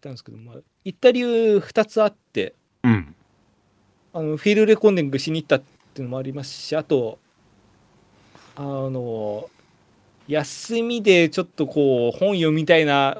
[0.00, 2.54] たんですけど、まあ、行った理由2つあって。
[2.82, 3.14] うん
[4.18, 5.60] あのフィールレコーディングしに行ったっ
[5.94, 7.20] ていうのもありますしあと
[8.56, 9.48] あの
[10.26, 13.16] 休みでちょっとこう本読みたいな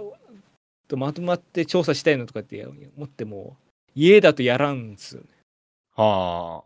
[0.89, 3.57] とまとまって調査したいのとかって思っても
[3.95, 5.29] 家だとやらんですよね。
[5.95, 6.65] は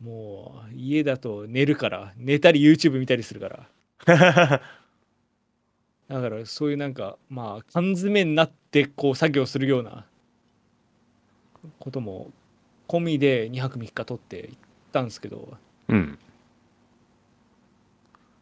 [0.00, 3.68] もう家だと寝るから寝たり YouTube 見たりするから。
[4.06, 4.60] あ
[6.08, 10.06] だからそういうなんかまあ缶詰になってこう作業するような
[11.80, 12.30] ことも
[12.90, 14.58] 込みで2泊3日取って行っ
[14.92, 15.56] たんですけど。
[15.88, 16.18] うん。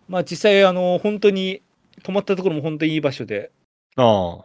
[0.09, 1.63] まあ実際あの本当に
[2.03, 3.51] 泊まったところも本当にいい場所で。
[3.97, 4.45] ああ。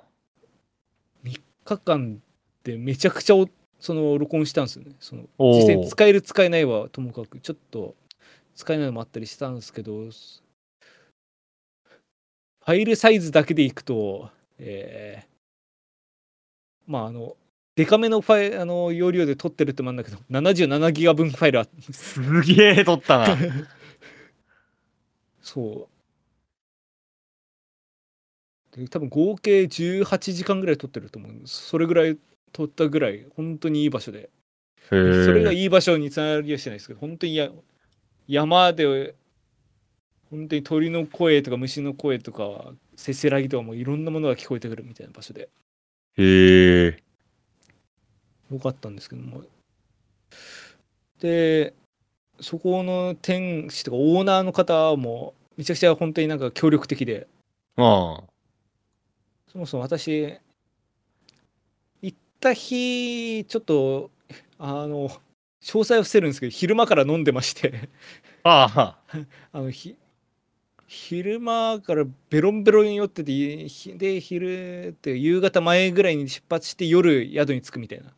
[1.24, 2.22] 3日間
[2.64, 3.48] でめちゃくちゃお
[3.80, 4.92] その録音したんですよね。
[5.00, 7.96] その実際に使える使えないはともかくちょっと
[8.56, 9.94] 使えないのもあったりしたんですけど。
[12.66, 15.34] ファイルサイズだけでいくとえー
[16.88, 17.36] まああの
[17.76, 23.38] デカめのファイルあの容量で撮ってるってもあるんだけど77ギガ分ファイルあってすげえ撮ったな。
[25.42, 25.90] そ
[28.74, 28.80] う。
[28.80, 32.18] で多分合計18時間ぐらい撮ってると思うそれぐらい
[32.52, 34.20] 撮ったぐらい本当にいい場所で。
[34.20, 34.30] へ
[34.90, 37.50] それがえいい場所につながりはしてないですけど本当にや
[38.28, 39.16] 山で
[40.30, 45.50] 本当に鳥の声とか虫の声とかせせらぎとかもいろんなものが聞こえてくるみたいな場所で。
[46.18, 47.04] へえ
[48.54, 49.44] よかったんですけども。
[51.20, 51.74] で
[52.40, 57.28] そこの店主とかオーナーの方もめちゃくちゃ本当になんか協力的で。
[57.78, 58.24] ああ。
[59.52, 60.36] そもそも私
[62.02, 64.10] 行った日ちょっと
[64.58, 65.10] あの
[65.62, 67.90] 詳細は伏せるんですけど昼間から飲んでまして。
[68.44, 69.18] ああ。
[69.54, 69.96] あのひ
[70.88, 78.14] 昼間からベロンベロンに酔っててひで昼って夕方前ぐらいに出発して夜宿に着くみたいな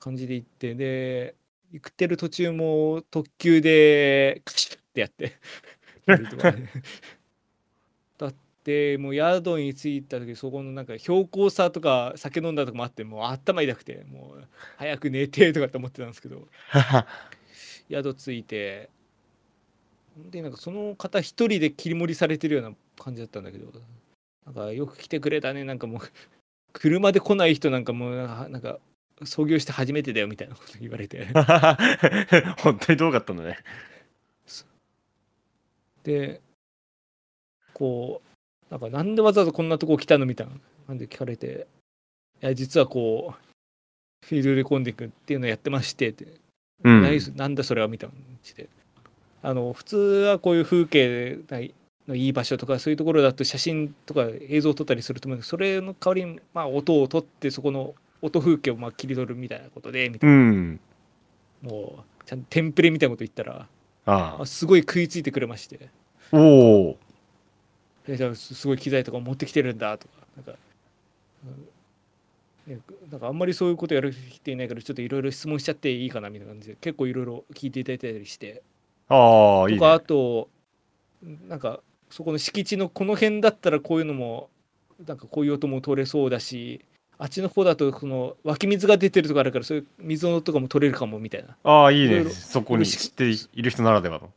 [0.00, 1.34] 感じで行ってで
[1.72, 5.34] 行ってる途中も特急でカシッってやって
[8.18, 8.34] だっ
[8.64, 14.44] てもう宿に着いた時そこのなんか標高差とか酒飲んだとかもあってもう頭痛くてもう
[14.76, 16.48] 早く寝てとかって思ってたんですけど。
[17.90, 18.88] 宿着いて
[20.16, 23.72] でなんかその方一人で切り盛りされてるような感じだったんだけど
[24.46, 26.00] なんかよく来てくれたねなんかもう。
[26.72, 28.78] 車で来ない人なんかもうなんか
[29.24, 31.26] 創業して初めてだよみたいなこと言われて。
[32.62, 33.58] 本当にどうかったんだね。
[36.02, 36.40] で
[37.74, 40.54] こうなんかなんでわざわざこんなとこ来たのみたいな
[40.86, 41.66] 感じで聞かれて
[42.42, 46.26] いや実はこうフィールドレコンディングっていうのをやってましてって。
[46.82, 47.36] うん。
[47.36, 48.68] なんだそれはみたいな感じで。
[49.42, 51.38] あの普通はこういう風景
[52.06, 60.80] のいい場所とかそういうところだと写真とか映像を撮ったりすると思うんですけどそれの代わりにまあ音を撮ってそこの音風景をまあ切り取るみたいなことでみたういん。
[61.62, 63.68] なもうちゃんとテンプレみたいなこと言ったら
[64.06, 64.46] ああ。
[64.46, 65.90] すごい食いついてくれまして。
[66.32, 66.98] あおお
[68.34, 70.52] すすごい機材とか持ってきてるんだとかなんか。
[71.46, 72.74] うん。
[72.74, 72.80] ね
[73.10, 78.62] なんかあんまりそういうことやる人いないからちょっといろいろ質問しちゃっていいかなみたいな感じで結構いろいろ聞いていただいたりして。
[79.08, 80.48] ああいいとかあねと
[81.48, 81.80] なんか
[82.10, 84.50] そこの敷地のこの辺だったらこういうのも
[85.06, 86.84] なんかこういう音も取れそうだし
[87.22, 91.54] あっちの方だとその湧き水が出てるとかあるからそういう水とかも取れるかもみたいな。
[91.64, 94.30] ああいいねそこに知っている人ならではの。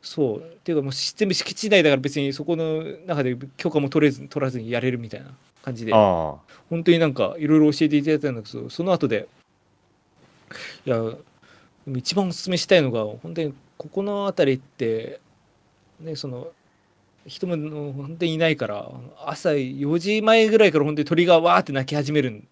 [0.00, 0.38] そう。
[0.38, 5.92] っていうかもうし全部敷地内だから別にそこの中で許可も取れず取らずにやれるみたいな感じで。
[5.94, 6.36] あ
[6.70, 9.28] 本当になんかいろいろ教えていただいたんだけどその後で
[10.86, 10.98] いや
[11.94, 15.20] 一番おすすめしたいのが本当にここの辺りって
[16.00, 16.48] ねその
[17.26, 18.90] 人も本当にいないから
[19.26, 22.42] 朝4時前ぐらいから本当に鳥がわーって鳴き始める。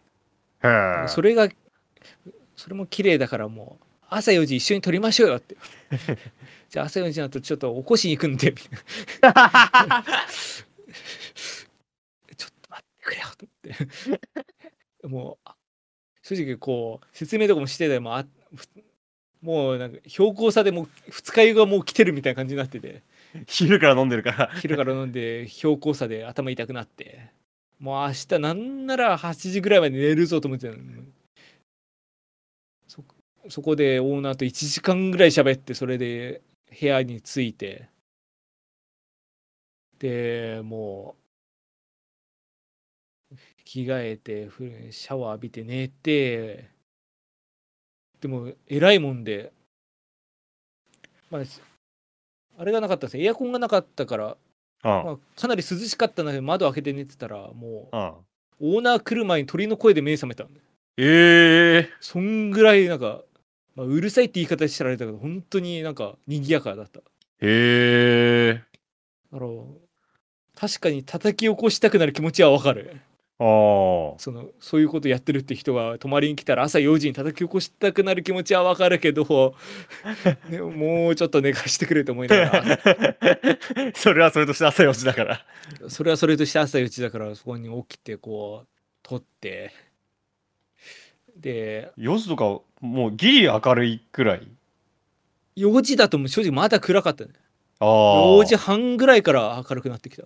[1.08, 1.48] それが
[2.56, 5.56] それも綺麗だからもう朝4時一緒に撮りましょうよって。
[6.68, 8.52] じゃあ朝4時になるとちょっと起こしに行くんで。
[8.52, 8.62] ちょっ
[9.22, 9.28] と
[12.70, 13.52] 待ってくれよと思
[14.16, 14.18] っ
[15.02, 15.08] て。
[15.08, 15.54] もうあ
[16.22, 18.66] 正直こう説明とかもしててもあふ
[19.40, 23.02] もうなんか標高差でもう二日酔いがもう来てるみたいな感じになってて
[23.46, 24.50] 昼から飲んでるから。
[24.60, 27.30] 昼から飲んで標高差で頭痛くなって。
[27.78, 30.82] もう明日なんなら8時ぐらいまで寝るぞと思ってたの
[32.88, 33.04] そ
[33.48, 36.42] そこでオーナーと1時間ぐらい喋ってそれで
[36.80, 37.88] 部屋に着いて。
[39.98, 41.16] でも
[43.32, 44.48] う着替えて
[44.92, 46.70] シャワー浴びて寝て。
[48.20, 49.52] でも偉いもんで。
[51.30, 51.42] まあ
[52.58, 53.24] あれがなかったんですよ。
[53.24, 54.36] エアコンがなかったから。
[54.84, 57.96] うんまあ、かなり涼しかったので窓開けて寝てたらもう
[58.60, 60.60] オーナー来る前に鳥の声で目覚めたんで。
[60.96, 61.90] ええ。
[62.00, 63.22] そんぐらいなんか、
[63.74, 67.00] まあ、うるさいって言い方したらあれだけど本当になんか賑やかだった。
[67.00, 67.02] へ
[67.40, 68.62] え。
[69.32, 69.50] だから
[70.54, 72.90] 確かに叩き起こしたくなる気持ちはわかる。
[72.92, 73.07] ああ
[74.18, 79.54] そのそういうことやってるって人が泊まりに来たら朝4時に叩き起こしたくなる気持ちはわかるけど
[80.50, 82.36] ねもうちょっと寝かしてくれと思いな。
[82.36, 85.44] が らそれはそれとして朝4時だから。
[85.88, 88.68] それはそれとして朝4時だからそこに起きてこう
[89.04, 89.72] 撮って。
[91.36, 92.44] で4時とか
[92.80, 94.48] もうギリ明るいくらい
[95.56, 97.30] ？4時だともう正直まだ暗かったね。
[97.78, 97.88] ああ
[98.40, 100.24] 4時半ぐらいから明るくなってきた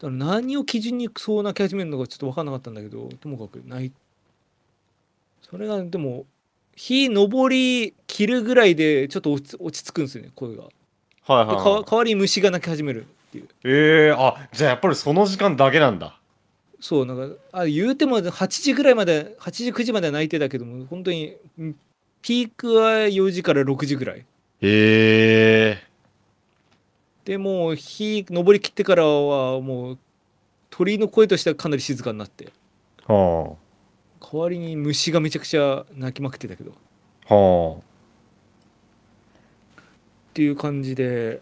[0.00, 3.92] だかえら何を基準にそう泣き始めるのかちょっと分かんなかったんだけどともかく泣い。
[5.42, 6.26] それがでも
[6.74, 10.64] 日昇り切るぐらいでちょっと落ち落ち着くんですよね声が。
[11.22, 13.48] はいはい、かはい、代わりに虫が鳴き始めるっていう。
[13.64, 16.18] ええあじゃあやっぱりその時間だけなんだ。
[16.80, 21.74] そうなんかあ言うても8時ぐらいまで8時9時までは泣いてたけども本当にん
[22.22, 24.20] ピークは4時から6時ぐらい。
[24.20, 24.24] へ
[24.62, 25.89] え
[27.30, 29.98] でもう日昇りきってからはもう
[30.68, 32.48] 鳥の声としてはかなり静かになって。
[33.06, 33.54] は
[34.20, 36.72] 代わりに虫がめちゃくちゃ鳴きまくってたけど。
[36.72, 36.74] っ
[37.28, 37.34] あ。
[37.34, 37.76] は
[40.34, 41.40] ていう感じで。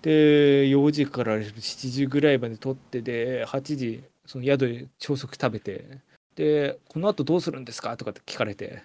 [0.00, 5.98] で4時から7時ぐらいまで撮ってで8時その宿で朝食食べて
[6.34, 7.94] でこのあとどうするんですか？
[7.98, 8.82] とかって聞かれて。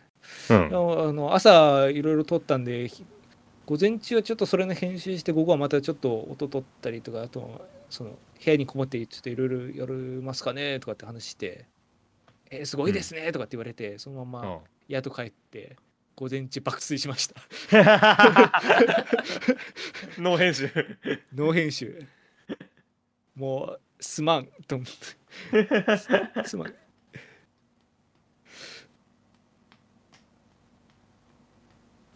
[0.49, 0.65] あうん。
[0.65, 0.69] あ
[1.13, 3.05] の朝いろいろ撮ったんでひ
[3.67, 8.17] 午前中はちょっとそれの編集して午後はまたちょっと音取ったりとかあとその部
[8.51, 11.65] 屋にこもってちょっといろいろやりますかねとかって話して
[12.49, 15.75] 「えーすごいですね」とかって言われてそのまま宿帰って
[16.15, 17.35] 午前中爆睡しました。
[20.17, 20.71] ノー編集。
[21.35, 22.07] ノー編集。
[23.35, 24.87] もうすまんと思っ
[25.51, 26.47] て。
[26.47, 26.73] すまん。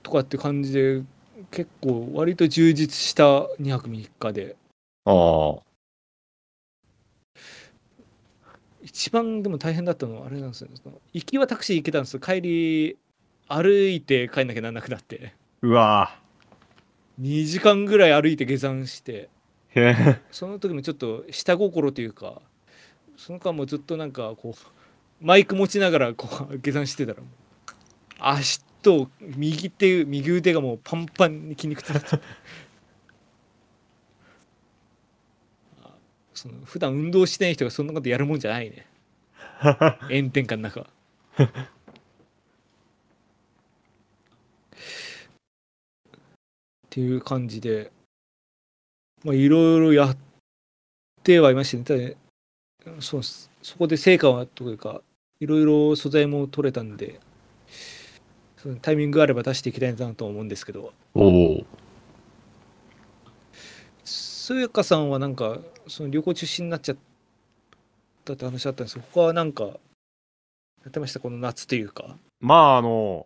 [0.01, 1.03] とかって感じで
[1.51, 4.55] 結構割と充実した2泊3日で。
[5.05, 5.61] ああ。
[8.81, 10.69] 一番でも大変だったのはあれなんですよ
[11.13, 12.19] 行きはタクシー行けたんですよ。
[12.19, 12.97] 帰り
[13.47, 15.35] 歩いて帰んなきゃなんなくなって。
[15.61, 16.15] うわ。
[17.21, 19.29] 2時間ぐらい歩いて下山して。
[20.31, 22.41] その時もちょっと下心というか
[23.15, 27.29] その間もずっとなんかこうマイク持ちながらこう下山してたらもう
[28.19, 32.25] 足と右手右腕がもうパンパンに筋肉痛になっちゃって
[35.83, 35.93] あ
[36.33, 38.87] その普段運動してない人がそんなことやるもんじゃないね。
[40.09, 40.81] 炎天下の中。
[40.81, 40.85] っ
[46.89, 47.91] ていう感じで
[49.23, 50.17] まあいろいろやっ
[51.23, 52.17] てはいましたね。
[52.83, 55.01] ただそうそこで成果はというか
[55.39, 57.19] いろいろ素材も取れたんで
[58.61, 60.93] そのタイミングがあれば出していきたいなと思うんですけど。
[61.15, 61.65] おお
[64.05, 65.57] そやかさんはなんか
[65.87, 66.97] その旅行中止になっちゃっ
[68.23, 69.71] たって話あったんですけど他はなんかや
[70.89, 71.19] ってました？
[71.19, 72.17] この夏というか。
[72.39, 73.25] まああの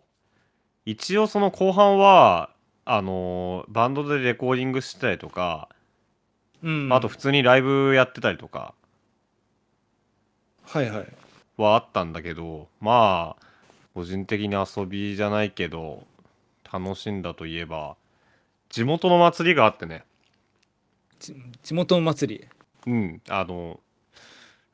[0.86, 2.48] 一応その後半は
[2.86, 5.68] あのバンドでレコーディングしてたりとか、
[6.62, 6.88] うん。
[6.90, 8.72] あと普通にライブやってたりとか。
[10.62, 11.06] はいはい。
[11.58, 13.46] はあったんだけどまあ
[13.96, 16.04] 個人的に遊びじゃないけど
[16.70, 17.96] 楽しんだといえば
[18.68, 20.04] 地元の祭りがあってね。
[21.18, 22.46] ち地元の祭り？
[22.86, 23.80] うんあの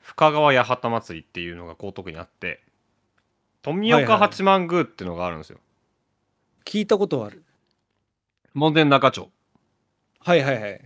[0.01, 2.63] 深川八幡祭りっていうのが江東区にあって
[3.63, 5.61] 富岡八幡宮っていうのがあるんですよ、
[6.65, 7.45] 聞いたことはある。
[8.55, 9.31] 門前仲町。
[10.19, 10.81] はいはいはい。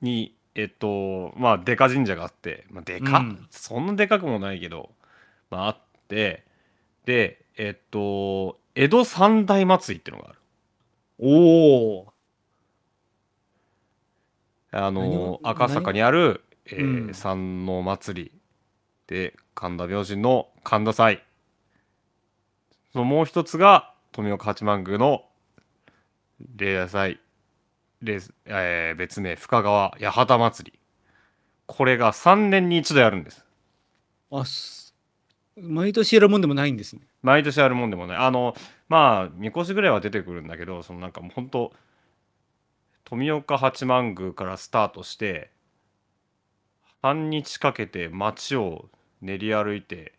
[0.00, 3.46] にえっとまあでか神社があって、まあ、でか、うん。
[3.50, 4.88] そんなでかくもないけど、
[5.50, 5.78] まあ、あっ
[6.08, 6.45] て
[7.06, 10.38] でえっと江戸三大祭りっていうのがある。
[11.18, 12.12] おお
[14.72, 15.00] あ何の
[15.32, 17.14] を赤坂にある、えーうん。
[17.14, 18.32] 山王祭り
[19.06, 21.22] で神田明神の神田祭。
[22.92, 25.24] そのもう一つが富岡八幡宮の
[26.56, 27.20] 例大祭
[28.02, 30.72] 例えー別名深川八幡祭。
[30.72, 30.78] り
[31.66, 33.44] これが3年に一度やるんです。
[34.30, 34.75] あす
[35.56, 37.02] 毎年やるもんでもないんですね。
[37.22, 38.16] 毎年あるもんでもない。
[38.18, 38.54] あの
[38.88, 41.72] まあみこしぐらいは出てくるんだけどそのなんかもうほんと
[43.04, 45.50] 富岡八幡宮からスタートして
[47.02, 48.88] 半日かけて街を
[49.22, 50.12] 練り歩いて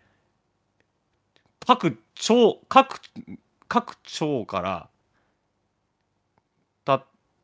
[1.66, 3.00] 各町各
[3.68, 4.90] 各町から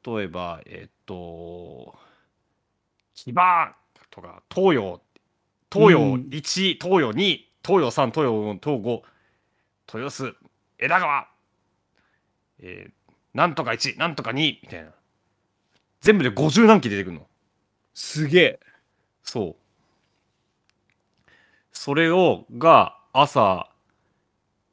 [0.06, 1.96] 例えばえっと
[3.14, 3.74] 木場
[4.10, 5.02] とか東洋
[5.72, 6.28] 東洋うん。
[6.30, 9.02] 1、東洋2東洋3東洋4東5
[9.94, 10.36] 豊洲
[10.80, 11.28] 枝川。
[12.60, 12.92] えー
[13.34, 14.92] なんとか1なんとか2みたいな。
[16.02, 17.26] 全部で50何機出てくるの。
[17.96, 18.60] すげえ。
[19.24, 19.64] そう。
[21.72, 23.70] それをが朝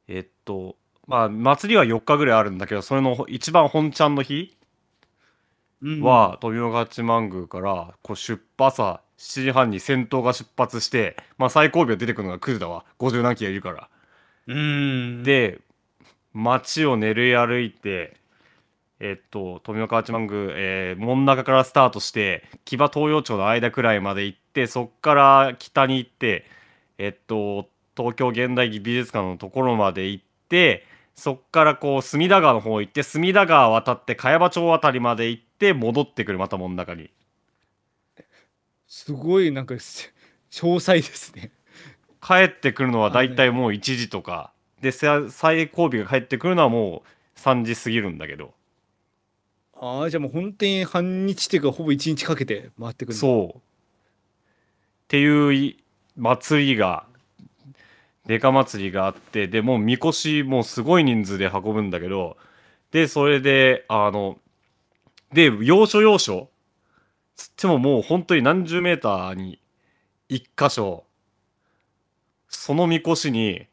[0.07, 0.75] えっと
[1.07, 4.60] まあ祭りは4日ぐらいあるんだけどそれの一番本ちゃんの日うん
[5.81, 12.85] は富岡八幡宮からこう出発朝7時半に先頭が出発してまあ最後尾が出てくるのが9時だわ。
[12.99, 13.89] 50何機がいるから。
[14.47, 15.23] うん。
[15.23, 15.59] で
[16.33, 18.17] 街を練り歩いて
[18.99, 26.45] えっと富岡八幡宮、えー門中からスタートして木場東洋町の間くらいまで行ってそっから北に行って
[26.97, 27.67] えっと
[27.97, 37.11] 東京現代美術館のところまで行ってそっからこう隅田川の方行って隅田川渡って茅場町あたりまで行って戻ってくるまた門中に。
[38.87, 40.09] すごいなんかし
[40.51, 41.51] 詳細ですね。
[42.21, 44.51] 帰ってくるのはだいたいもう1時とか。
[44.81, 48.53] でさ最後尾が帰ってくるのはもう3時過ぎるんだけど。
[49.73, 53.57] ああじゃあもう本当に半日っていうかほぼ一日かけて回ってくるうそう。
[53.57, 53.61] っ
[55.07, 55.83] ていうい
[56.15, 57.05] 祭りが
[58.27, 62.37] デカ祭りがあってでもうみこしもうすごい人数で運ぶんだけど
[62.91, 64.37] でそれであの
[65.33, 66.49] で要所要所。
[67.35, 69.59] つってももう本当に何十メーターに
[70.29, 71.05] 一箇所
[72.49, 73.65] そのみこしに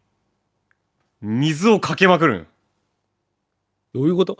[1.20, 2.46] 水をかけまくるん。
[3.92, 4.38] どういうこと？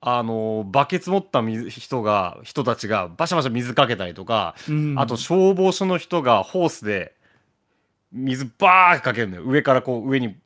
[0.00, 4.98] あのバケツ持った水人が人たちがバシャバシャ水かけたりとかうん。
[4.98, 7.14] あと消防署の人がホースで
[8.10, 9.42] 水バーッかけるのよ。
[9.44, 10.36] 上からこう上に。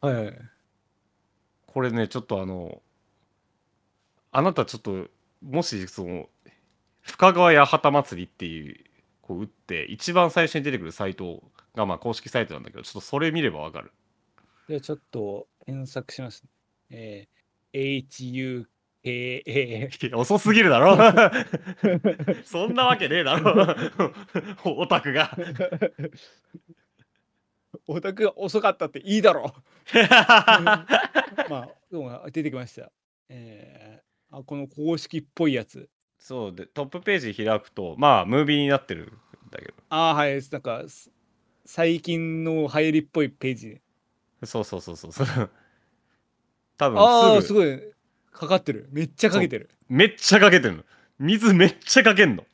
[0.00, 0.38] はいはい
[1.76, 2.80] これねちょっとあの
[4.32, 5.08] あなたちょっと
[5.42, 6.30] もしその
[7.02, 8.82] 深川八幡祭りっていう
[9.20, 11.42] こう打って一番最初に出てくるサイト
[11.74, 13.92] がまあ公式サイトなんだけどちょっとそれ見ればわかる。
[14.70, 16.44] じゃあちょっと検索します、
[16.88, 17.28] ね。
[17.74, 18.66] えー、
[19.04, 20.96] HUKA 遅すぎるだろ。
[22.46, 23.66] そんなわけねえだろ。
[24.64, 25.36] オタクが
[27.86, 29.52] オタクが遅かったっていいだろ
[29.94, 29.98] う。
[31.48, 32.90] まあ、でも出てきました。
[33.28, 35.88] えー、あこの公式っぽいやつ。
[36.18, 39.04] そうでトップページ開くとまあムービーになってる
[39.46, 40.40] んだけどああ、はい。
[40.50, 41.10] なんか、す
[41.64, 43.80] 最近の流行りっぽいページ。
[44.44, 45.26] そうそうそうそうそう
[46.78, 47.80] 多ああ、分すごい。
[48.32, 48.88] かかってる。
[48.92, 49.70] めっちゃかけてる。
[49.88, 50.84] めっちゃかけてるの
[51.18, 52.44] 水めっちゃかけんの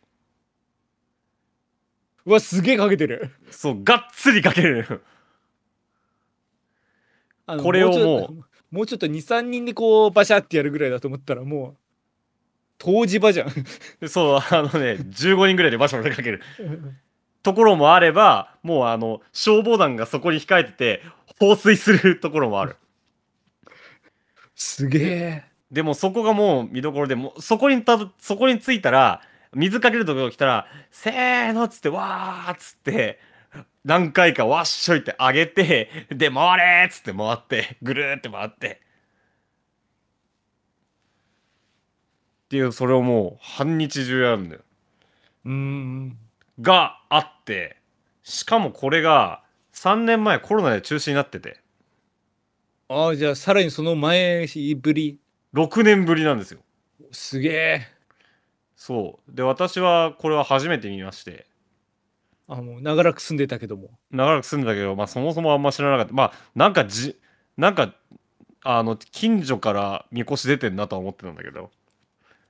[2.24, 3.30] うわ、すげえかけてる。
[3.50, 5.02] そうがっつりかける
[7.47, 8.34] これをもっと
[8.70, 11.76] もうちょっと2、 3人でこう、バシャってやるぐらいだと思ったら、もう、
[12.84, 14.09] 湯治場じゃん。
[14.09, 16.43] そうあのね15人ぐらいでバシャバシャかける
[17.43, 21.03] ところもあればもうあの消防団がそこに控えてて
[21.38, 22.76] 放水するところもある
[24.55, 25.45] すげえ。
[25.70, 29.22] でもそこがもう見どころでもうそこにたどそこに着いたら
[29.55, 33.18] 水かけるところが来たらせーのっつってわーっつって
[33.84, 38.80] 何回かわっしょいって上げてで回れーっつって回ってぐるーって回って
[42.46, 44.62] っていうそれをもう半日中やるんだよ
[45.44, 46.18] うーん。
[46.60, 47.76] があって
[48.22, 51.60] しかもこれが3年前コロナで中止になってて
[52.88, 55.18] ああ、じゃあ、さらにその前ぶり。
[55.54, 56.60] 6年ぶりなんですよ
[57.12, 57.86] すげえ。
[58.76, 61.46] そうで私はこれは初めて見まして
[62.53, 63.90] あもう長らく住んでたけども。
[64.11, 66.12] 長らく住んでたけど、まあ、そもそもあんま知らなかった。
[66.12, 67.18] まあなんかじ
[67.57, 67.94] なんか
[68.62, 71.70] あの近所からみこし出てんなとは思ってたんだけど。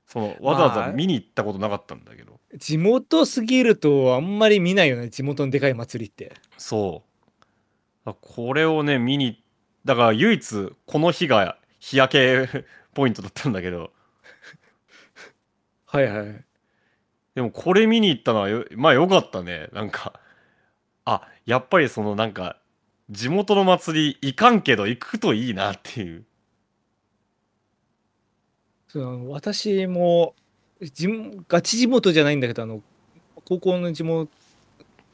[0.07, 6.34] そのわざわざ見に行ったことなかったんだけど、地元すぎるとあんまり見ないよね地元のでかい祭りって。
[6.59, 7.03] そ
[8.05, 8.11] う。
[8.11, 9.42] あこれをね見に
[9.86, 12.46] だから唯一この日が日焼け
[12.92, 13.90] ポイントだったんだけど。
[15.86, 16.44] はいはい
[17.34, 19.68] でもこれ見に行ったのはよまあよかったね。
[19.72, 20.20] なんか
[21.04, 22.58] あやっぱりそのなんか
[23.10, 26.24] 地元の祭り行かんけど行くといいなっていう。
[28.88, 30.34] その私も
[31.48, 32.82] ガチ地元じゃないんだけどあの
[33.46, 34.28] 高校の地元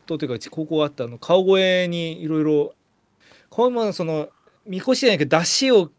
[0.06, 2.74] というか高校あったあの川越にいろいろ
[3.48, 4.28] これもその
[4.66, 5.90] みこしじゃないけど出汁を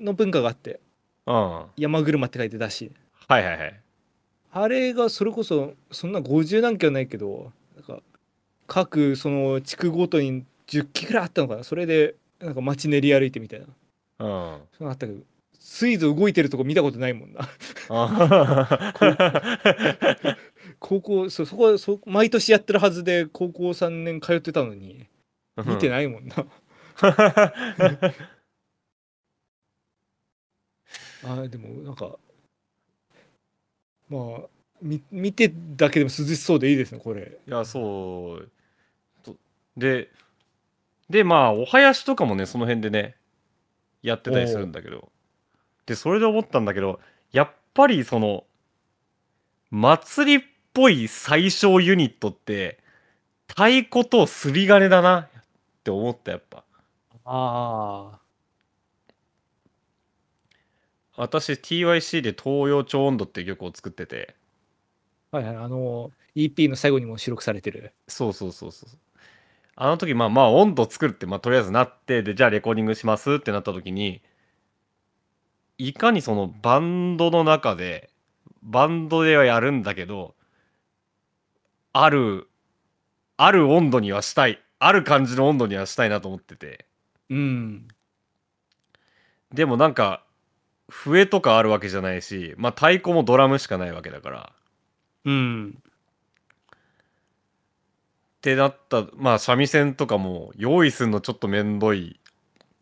[0.00, 0.80] の文化があって
[1.26, 1.34] うん。
[1.34, 2.90] は山車って書いて出汁。
[2.90, 2.94] い
[3.28, 3.81] はいはい
[4.52, 8.02] あれがそれこそそんな50何機はないけどなんか
[8.66, 11.64] 各その地区ごとに10機ぐらいあったのかな。
[11.64, 13.66] それでなんか街練り歩いてみたいな。
[13.66, 14.60] うん。
[14.78, 15.20] そうあったけど
[15.58, 17.40] スイーズ動いてるとこ見たことないもんな。
[17.88, 18.68] あ
[20.78, 25.06] 高校そうそこはそ毎年やってるはずで高校3年通ってたのに
[25.64, 26.34] 見ていないもんな、
[31.22, 32.18] あーでもなんか
[34.12, 34.48] まあ
[34.82, 37.38] み見てだけでも涼しそうでいいですねこれ。
[37.46, 38.50] いやそう。
[39.22, 39.36] と
[39.76, 40.10] で
[41.08, 43.16] でまあお囃子とかもねその辺でね
[44.02, 45.10] やってたりするんだけど。
[45.86, 47.00] でそれで思ったんだけど
[47.32, 48.44] やっぱりその
[49.70, 52.78] 祭りっぽい最小ユニットって
[53.48, 55.28] 太鼓とすり金だなっ
[55.82, 56.64] て思ったやっぱ。
[57.24, 58.21] ああ
[61.16, 64.34] 私 TYC で東洋町温度っていう曲を作ってて。
[65.30, 67.92] はいはいあの EP の最後にも収録されてる。
[68.08, 68.90] そうそうそうそう
[69.76, 74.22] あの時まあまあ温度作るってまあとりあえずなってでじゃあレコーディングしますってなった時に
[75.78, 78.10] いかにそのバンドの中で
[78.62, 80.34] バンドではやるんだけど
[81.92, 82.48] ある
[83.36, 86.86] ある温度にはしたいある感じの温度にはしたいなと思ってて。
[87.30, 87.88] うん。
[89.52, 90.24] でもなんか
[90.88, 94.52] 笛とかあるわけじゃないしまあ太鼓もドラムしかないわけだから。
[95.24, 95.78] うん。
[95.78, 95.82] っ
[98.40, 102.18] てなったまあ三味線とかも用意するのちょっとめんどい。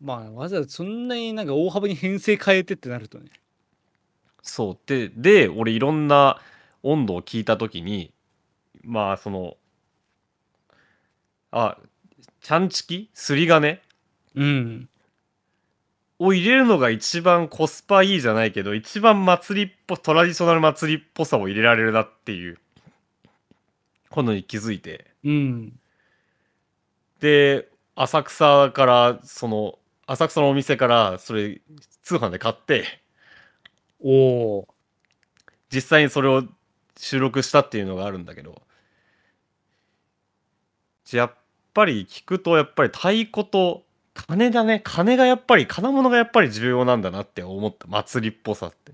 [0.01, 3.29] まあわざわざそんなになんか大幅に編成変えてってなるとね。
[4.41, 4.77] そう。
[4.87, 6.41] でで俺いろんな
[6.83, 8.11] 温度を聞いた時に
[8.83, 9.55] まあその
[11.51, 11.77] あ
[12.41, 13.11] ちゃんちき？
[13.13, 13.79] すり金
[14.33, 14.89] うん
[16.23, 22.59] を入れるのが一番コスパいいじゃないけど一番祭りっぽトラディショナル祭りっぽさを入れられるなっていう
[24.11, 25.07] ことに気づいて。
[25.23, 25.73] うん。
[27.21, 31.59] で浅草からその浅草のお店からそれ
[32.03, 32.85] 通販で買って
[33.99, 34.11] お
[34.59, 34.67] お
[35.73, 36.43] 実際にそれを
[36.97, 38.61] 収録したっていうのがあるんだけど
[41.11, 41.33] やっ
[41.73, 43.83] ぱり聞くとやっぱり太鼓と
[44.13, 44.81] 鐘だね。
[44.83, 47.87] 鐘がやっぱり金物がやっぱり重要なんだなって思った。
[47.87, 48.93] 祭りっぽさって。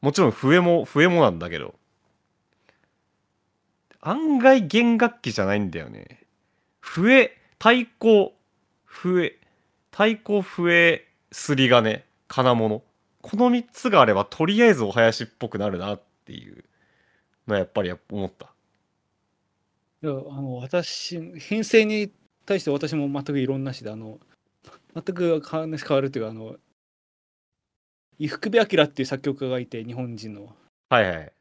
[0.00, 1.74] もちろん笛も笛もなんだけど。
[4.00, 6.24] 案外弦楽器じゃないんだよね。
[6.80, 8.32] 笛太鼓
[8.84, 9.38] 笛
[9.90, 12.82] 太鼓笛すり金金物。
[13.22, 16.64] この3つがあればとりあえずお囃子っぽくなるなっていう
[17.48, 18.52] のはやっぱり思った。
[20.02, 22.12] いやあの私編成に
[22.44, 24.20] 対して私も全く異論なしであの
[24.96, 26.56] 全く話変わるっていうかあの
[28.18, 30.48] 伊福部明っていう作曲家がいて日本人の。
[30.88, 31.32] はいはい。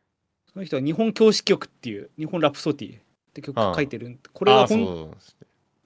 [0.52, 3.02] その人は日本教師曲っていう日本ラプソディっ
[3.34, 5.18] て曲書いてるこれはほん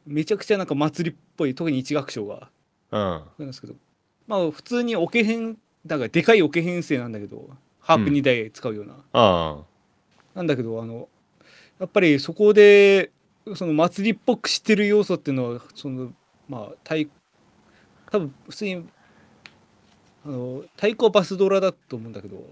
[0.08, 2.50] めちゃくちゃなんか祭りっぽい特に一楽章が。
[2.92, 3.24] そううん。
[3.38, 3.76] なんですけど
[4.26, 7.50] まあ普通にオケ編だからでかいオケ編成なんだけど
[7.80, 9.64] ハープ2台使うような、あ
[10.36, 11.08] なんだけどあの
[11.80, 13.12] やっぱりそこで
[13.56, 16.12] その祭りっぽくしてる要素っていうのはその
[16.48, 17.10] まあ太
[18.12, 18.90] 多分普通に
[20.26, 22.50] あの太鼓はバスドラだと思うんだけど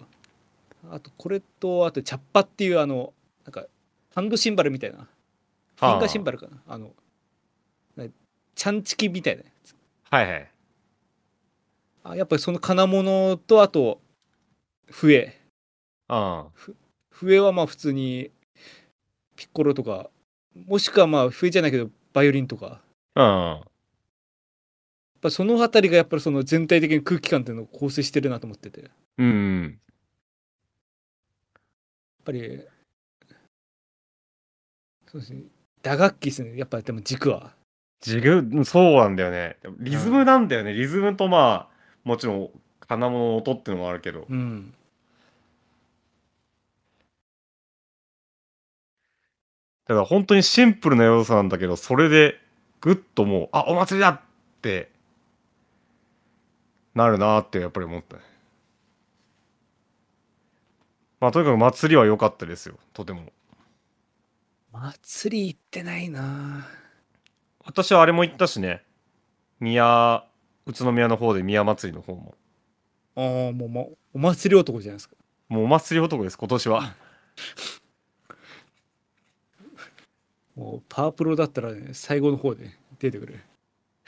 [0.89, 3.13] あとこれとあとチャッパっていうあの
[3.45, 3.65] なんか
[4.13, 5.07] ハンドシンバルみたいな。
[5.77, 6.57] フンガーシンバルかな。
[6.67, 6.89] あの
[7.95, 8.05] な
[8.55, 9.75] チャンチキみたいなやつ。
[10.09, 10.51] はいはい。
[12.03, 14.01] あやっぱりその金物とあと
[14.89, 15.39] 笛。
[16.07, 16.47] あ
[17.11, 18.31] 笛はまあ普通に
[19.35, 20.09] ピッコロとか
[20.65, 22.81] もしくはまあ笛じゃないけどバイオリンとか。
[23.13, 23.76] あうん
[25.21, 28.81] ぱその辺りがやっぱりその全体的に空気感っていうのを構成してるなと思ってて。
[28.81, 29.79] やっうん。
[32.25, 32.61] ぱり
[35.07, 35.43] そうですね。
[35.81, 36.57] 打楽器ですね。
[36.57, 37.55] やっぱでも軸は。
[38.01, 39.57] 軸そうなんだよね。
[39.79, 42.49] リズムなんだよね、リズムとまあもちろん
[42.79, 44.25] 金物の音っていうのもあるけど。
[44.29, 44.73] うん。
[49.87, 52.35] だから本当にシンプルな要素なんだけどそれで
[52.81, 54.19] ぐっともうあお祭りだっ
[54.61, 54.91] て
[56.97, 58.23] なるなってやっぱり思ったね。
[61.19, 62.79] まあとにかく祭りは良かったですよ。
[62.91, 63.31] とても。
[64.71, 66.67] 祭り行ってないな。
[67.63, 68.81] 私はあれも行ったしね。
[69.59, 70.23] 宮
[70.65, 72.33] 宇都宮の方で宮祭りの方も。
[73.15, 73.81] ああもう、ま、
[74.15, 75.15] お祭り男じゃないですか。
[75.49, 76.81] もうお祭り男です今年は。
[80.55, 83.39] もうパワープロだったらね最後の方で出てくる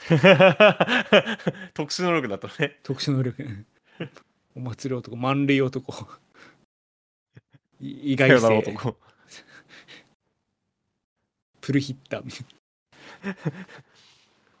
[1.74, 2.78] 特殊能力だとね。
[2.82, 3.66] 特殊能力。
[4.54, 5.16] お祭り男。
[5.16, 6.08] 満塁男。
[7.80, 8.96] い意外さよなら性男。
[11.60, 12.24] プルヒッター。
[12.24, 12.44] みたい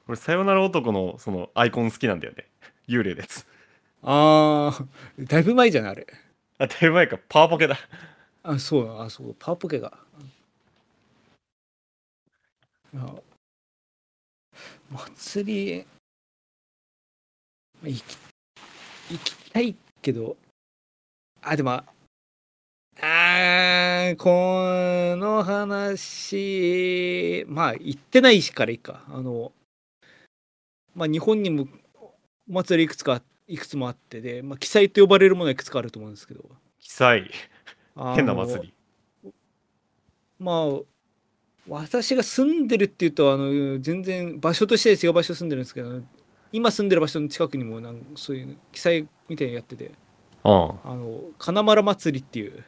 [0.06, 2.46] 俺さよなら男のそのアイコン好きなんだよね。
[2.88, 3.46] 幽霊です
[4.02, 5.26] なあー。
[5.26, 6.06] だいぶ前じゃないあれ。
[6.58, 7.18] あだいぶ前か。
[7.28, 7.78] パワポケだ。
[8.42, 9.02] あそうだ。
[9.02, 9.36] あそう。
[9.38, 9.92] パワーポケが。
[12.96, 13.14] あ
[14.90, 15.86] 祭り
[17.80, 18.18] まあ行き
[19.10, 20.36] 行きたいけど
[21.42, 29.04] あでもあーこの話まあ行ってないしからいいか。
[29.08, 29.52] あの
[30.94, 31.66] まあ日本にも
[32.48, 36.44] お祭りいくつかいくつもあってで、まあ、記載と呼ばれるものはいくつかあると思うんですけど。
[36.78, 37.30] 記載
[38.14, 38.72] 変な祭
[39.24, 39.32] り。
[40.38, 40.66] まあ
[41.68, 46.00] 私が住んでるっていうとあの全然場所としては違う場所住んでるんですけど
[46.52, 49.92] 今住んでる場所の近くにもなんそういう記載みたいにやってて
[50.44, 52.64] うんあの金丸祭りっていう。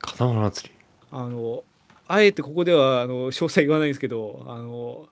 [0.00, 0.74] 金物祭り。
[1.10, 1.64] あの
[2.06, 5.08] あえてここではあの詳細言わないんですけどあの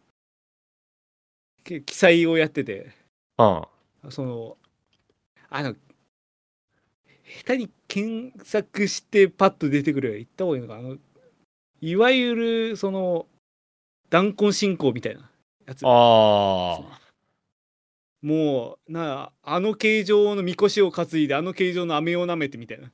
[1.64, 2.92] け記載をやってて。
[3.38, 3.62] うん
[4.10, 4.56] その
[5.48, 5.74] あの
[7.24, 10.98] 下手に検索してパッと出てくる言った方がいいのかあの
[11.84, 13.26] いわゆるその
[14.08, 15.30] 弾痕信仰みたいな
[15.66, 15.82] やつ。
[15.84, 16.98] あ
[18.22, 22.90] もうなあの形状のみこしを担いであの形状の飴を舐めてみたいな。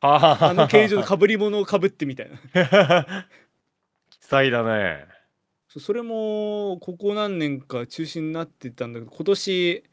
[0.00, 3.28] あ あの形状のかぶり物をかぶってみたいな。
[4.10, 5.06] 記載だね。
[5.68, 9.84] そそれもここ何年か中止になってたんだけど今年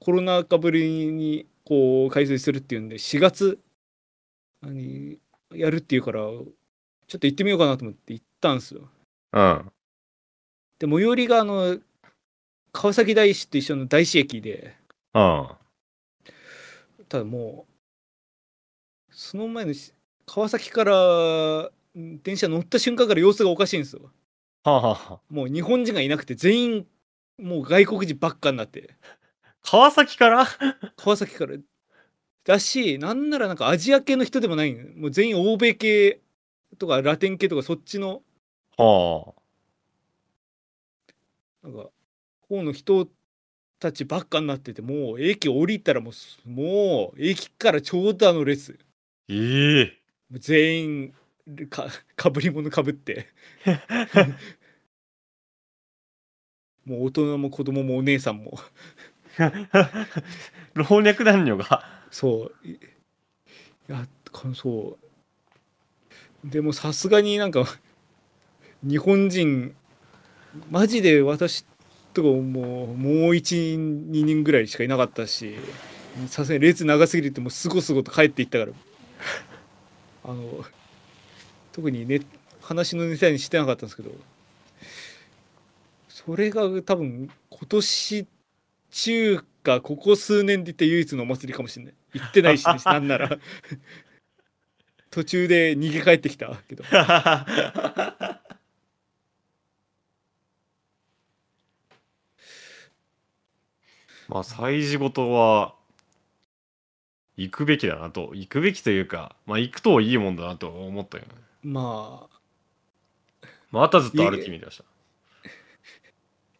[0.00, 3.58] コロナ禍ぶりにこう開催するっていうんで4月
[4.62, 5.18] に
[5.52, 6.22] やるっていうから
[7.08, 8.88] ちょっと行ってみようかなと思って行ったんですよ。
[9.32, 9.72] うん。
[10.78, 11.78] で最寄りがあの
[12.70, 14.76] 川崎大師と一緒の大師駅で。
[15.14, 15.48] うん。
[17.08, 17.66] ただも
[19.10, 19.92] うその前のし
[20.26, 24.10] 川崎からん電車乗った瞬間から様子がおかしいんですよ。
[24.64, 26.86] はあ、はあ、もう日本人がいなくて全員
[27.38, 28.94] もう外国人ばっかになって。
[29.62, 30.46] 川崎から？
[30.96, 31.56] 川崎から。
[32.44, 36.20] だしなんならなんかアジア系の人でもないのもう全員欧米系
[36.76, 38.22] とかラテン系とかそっちの
[38.76, 39.34] は
[41.62, 41.90] なんか
[42.48, 43.08] 方の人
[43.78, 48.78] たちばっかになっててもう駅降りたらもうすもう駅からちょうどあの列。
[48.80, 48.84] あ
[49.28, 49.92] ええ。
[50.32, 51.14] 全員
[51.70, 53.28] かかぶり物かぶって。
[56.84, 58.58] もう大人も子供もお姉さんも。
[60.74, 61.84] 老若男女が。
[62.10, 62.66] そう。
[62.66, 62.78] い
[63.88, 65.07] やかそう
[66.44, 67.64] でもさすがになんか
[68.82, 69.74] 日本人
[70.70, 71.64] マジで私
[72.14, 72.86] とかもうもう
[73.32, 75.56] 12人ぐらいしかいなかったし
[76.28, 78.72] さすがに列長すぎるってもうすごすごと帰っていったから。
[80.24, 80.42] あの
[81.72, 82.20] 特にね
[82.60, 84.10] 話のネタにしてなかったんですけど
[86.08, 88.26] それが多分今年
[88.90, 91.94] 中かここ数年で言って唯一のお祭りかもしれない。
[92.14, 93.38] 行ってないし、ね、 なんなら
[95.18, 96.54] 途中で逃げ帰ってきた。
[96.68, 96.84] けど。
[104.28, 105.74] まあ祭事ごとは
[107.36, 108.30] 行くべきだなと。
[108.34, 111.30] 行くべきというかまあ行くといいもんだなと思ったよね。
[111.64, 113.48] まあ。
[113.72, 114.78] またずっと歩き見てまし。
[114.78, 114.84] た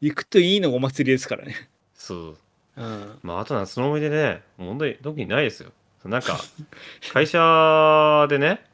[0.01, 1.55] 行くといいのがお祭りですからね。
[1.95, 2.37] そう。
[2.77, 3.19] うん。
[3.23, 5.71] まああとはその思い出ね問題特にないですよ
[6.09, 6.39] なんか
[7.13, 8.65] 会社でね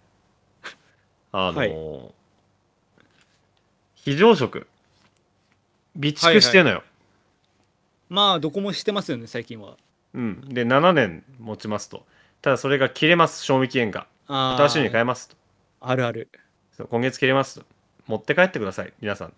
[1.33, 2.15] あの、はい。
[3.97, 4.67] 非常食
[5.95, 6.83] 備蓄してんのよ、
[8.09, 9.77] まあどこもしてますよね最近は。
[10.13, 10.41] うん。
[10.49, 12.05] で7年持ちますと。
[12.43, 14.07] ただそれが切れます賞味期限が。
[14.29, 15.37] 新しいのに変えますと。
[15.81, 16.29] あるある。
[16.91, 17.67] 今月切れますと。
[18.07, 19.33] 持って帰ってください皆さん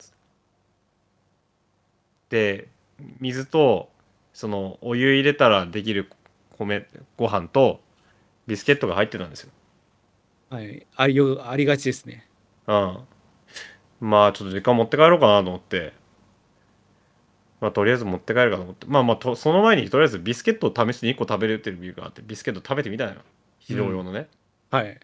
[2.31, 2.69] で
[3.21, 3.89] 水と
[4.33, 6.11] そのお湯入れたらできる
[6.59, 6.87] 米
[7.17, 7.81] ご飯と
[8.47, 9.51] ビスケットが入ってたんですよ。
[10.51, 10.87] はい。
[10.97, 12.27] ありよありがちですね。
[12.67, 12.99] うん。
[14.01, 15.93] まあちょっと時間持って帰ろうかなと思って。
[17.61, 18.87] まあとりあえず持って帰るかと思って。
[18.87, 23.17] まあまあとその前にとりあえずビスケットを試して1個食べれてるビューがあってビスケット食べてみたいな
[23.59, 24.29] 非常用のね、
[24.71, 25.01] はい。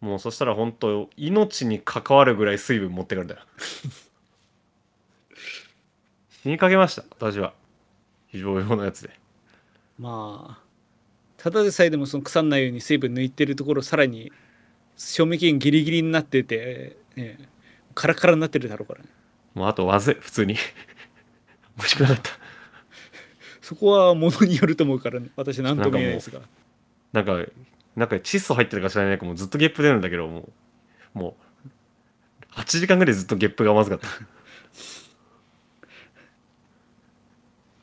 [0.00, 3.40] もうそしたら本当命に関わるぐらい水分持ってかれたよ。
[6.42, 7.04] 死にかけました。
[7.10, 7.52] 私は。
[8.28, 9.10] 非常用のやつで。
[9.98, 10.69] まあ
[11.42, 14.30] ただでさえでもその腐んないように水分抜いてるところさらに
[14.98, 17.38] 賞味期限ギリギリになってて、ね、
[17.94, 19.00] カラカラになってるだろうから。
[19.02, 19.08] ね
[19.54, 20.54] もうあとわずい普通に。
[21.78, 22.30] 美味しくなかった。
[23.62, 26.42] そこはものによると思うから、ね、私何とも言えないですが。
[27.14, 27.42] なんか
[27.96, 30.50] なんか窒素入ってるか知らないけどもうずっとゲップ出るんだけども
[31.14, 31.36] うも
[32.54, 34.08] う8時間ぐらいずっとゲップがまずかった。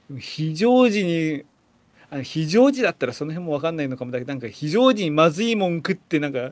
[0.19, 1.43] 非常時に
[2.09, 6.51] あ非常時だったらその辺も分かんないのかもだけどなんか非常時にまずいもん食ってなんか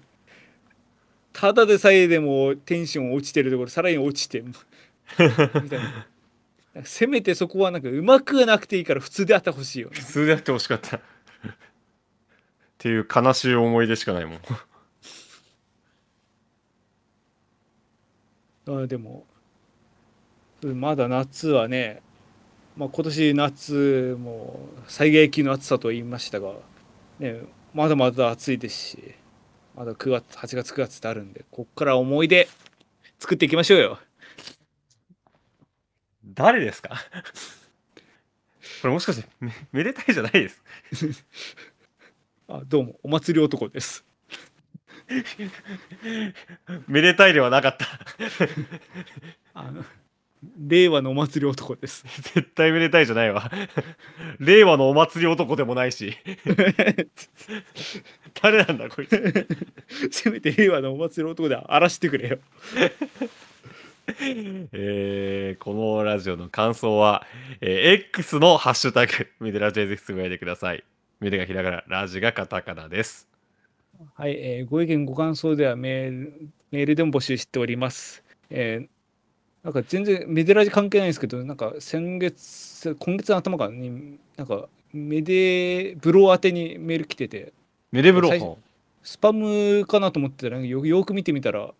[1.33, 4.53] ただでさえでもテンション落ちてるところさらに落ちて み
[5.69, 6.07] たいな。
[6.83, 9.95] せめてそこはなんかうまくはなくていいから普通であってほしいよね。
[9.97, 10.97] 普通でやってほしかった。
[10.97, 11.01] っ
[12.77, 14.39] ていう悲しい思い出しかないもん。
[18.83, 19.25] あでも
[20.63, 22.01] まだ夏はね、
[22.77, 26.53] まあ、今年夏も災害級の暑さと言いましたが、
[27.19, 27.39] ね、
[27.73, 29.13] まだまだ暑いですし
[29.75, 32.49] まだ9月8月9月ってあるんでこっから思い出
[33.19, 33.99] 作っていきましょうよ。
[36.33, 36.89] 誰ですか？
[38.81, 40.61] これもしかしてめめでたいじゃないです。
[42.49, 44.05] あどうもお祭り男です。
[46.87, 47.87] めでたいではなかった。
[49.53, 49.85] あの
[50.43, 52.03] 令和のお祭り男です。
[52.35, 53.51] 絶対めでたいじゃないわ。
[54.39, 56.15] 令和のお祭り男でもないし。
[58.41, 59.47] 誰なんだこいつ。
[60.11, 62.39] せめて令和のお祭り男で荒らしてくれよ。
[64.07, 67.25] えーこのラジオの感想は、
[67.61, 70.83] えー X のハッシュタグメデラジでぜひつぶやいてください。
[71.19, 73.27] メデがひらがなラジがカタカナです。
[74.15, 78.23] はい、えーご意見ご感想ではメールメールでも募集しております。
[78.49, 78.94] えー
[79.65, 87.51] なんか全然メデラジ関係ないんですけど、なんか先月、今月の頭かに、なんかメデブロ宛てにメール来てて、
[87.91, 88.29] メデブロ
[89.01, 91.73] スパムかなと思ってたら、よよく見てみたら、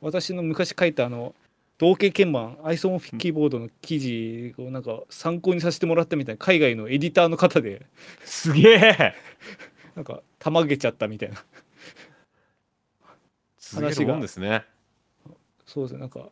[0.00, 1.34] 私の昔書いたあの、
[1.76, 7.84] 同型鍵盤、アイソモフィックキーボードの記事をなんか参考にさせてもらったみたいな、海外のエディターの方で、
[8.24, 9.14] すげえ！
[9.94, 11.44] なんか、たまげちゃったみたいな。
[13.58, 14.64] 続けるもんですね。
[15.66, 16.00] そうですね。
[16.00, 16.30] なんか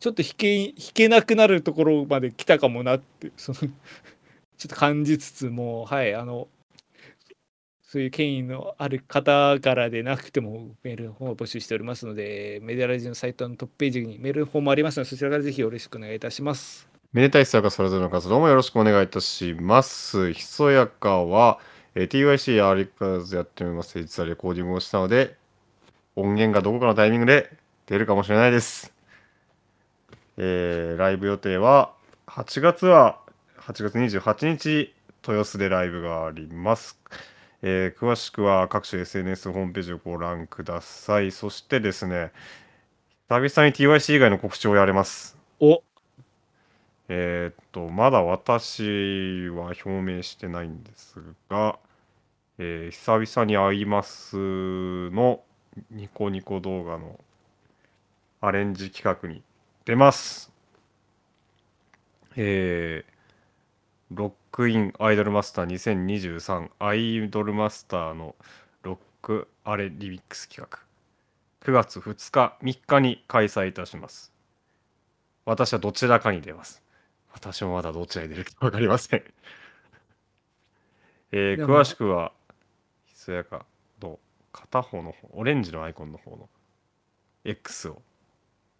[0.00, 3.68] ちょっと弾け弾けなくなるところまで来たかもなってその ちょ
[4.66, 6.48] っと感じつつもはいあの
[7.82, 16.88] そういう権威のある方からでなくてもメールの方を募集しておりますのでメディアラジオのサイトのトップページにメールの方もありますのでそちらからぜひよろしくお願いいたします。
[17.12, 20.32] めでたいさやかそれぞれの活動もよろしくお願いいたします。
[20.34, 21.58] ひそやかは、
[21.94, 23.98] えー TYC アリカズやってみます。
[23.98, 25.36] 実はレコーディングをしたので、
[26.16, 27.50] 音源がどこかのタイミングで
[27.86, 28.97] 出るかもしれないです。
[30.38, 31.92] えーライブ予定は、
[32.26, 33.20] 8月は
[33.58, 34.94] 8月28日、
[35.26, 36.98] 豊洲でライブがあります。
[37.62, 41.32] えー詳しくは各種 SNS ホームページをご覧ください。
[41.32, 42.32] そしてですね、
[43.28, 45.36] 久々に TYC 以外の告知をやれます。
[45.60, 45.82] お
[47.08, 51.78] えーっと、まだ私は表明してないんですが、
[52.58, 54.36] えー久々に会います
[55.10, 55.42] の
[55.90, 57.20] ニコニコ動画の
[58.40, 59.42] アレンジ企画に
[59.88, 60.52] 出ます。
[62.36, 68.34] えーロックインアイドルマスター2023アイドルマスターの
[68.82, 70.78] ロックアレリミックス企画
[71.62, 74.30] 9月2日3日に開催いたします。
[75.46, 76.82] 私はどちらかに出ます。
[77.32, 79.22] 私もまだどちらに出るか分かりません。
[81.32, 82.32] えー詳しくは、
[83.06, 83.64] ひそやか
[84.00, 84.20] と
[84.52, 86.50] 片方の方、オレンジのアイコンの方の
[87.44, 88.02] X を、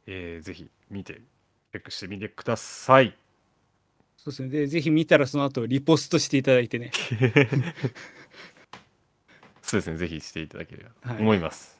[0.06, 3.16] えーぜひ見て、チェックしてみてください。
[4.18, 6.90] そうですねでぜひ見たらその後リポストしていただいてね
[9.62, 11.78] そうですね、ぜひしていただければとはい思います。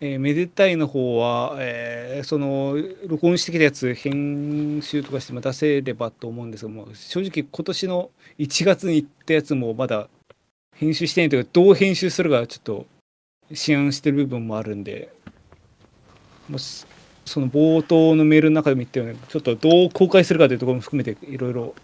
[0.00, 10.08] えーめでたいの方は、えーその録音してきたやつ編集とかしても出せればと思うんですがもう正直今年の1月に行ったやつもまだ
[10.76, 12.86] 編集してないというかどう編集するかちょっと
[13.50, 15.12] 思案してる部分もあるんで
[16.48, 16.86] もし
[17.26, 21.74] その冒頭のメールの中でも言ったようにちょっとどう公開するかというところも含めていろいろ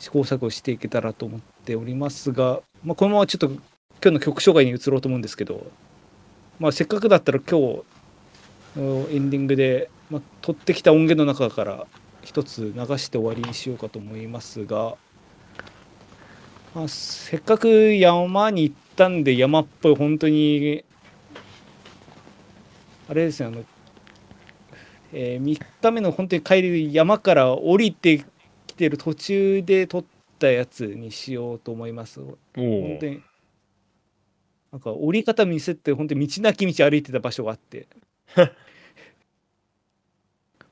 [0.00, 3.60] 試行錯誤していけたらと思っておりますが、まあ、このままちょっと今
[4.02, 5.66] 日の曲紹介に移ろうと思うんですけど、
[6.58, 7.84] まあ、せっかくだったら今日
[8.76, 11.86] エンディングで、まあ、取ってきた音源の中から
[12.22, 14.96] 一つ流して終わりにしようかと思いますが、
[16.74, 20.84] まあ、せっかく山に行ったんで山っぽい本当に
[23.08, 23.64] あれですねあの、
[25.12, 28.24] えー、3日目の本当に帰り山から降りて
[28.66, 30.04] きてる途中で撮っ
[30.38, 32.20] たやつにしようと思います。
[32.20, 33.22] お本お当に
[34.72, 37.86] なんか降り方見せて本当に道なき道歩いてた場所があって
[38.36, 38.44] ま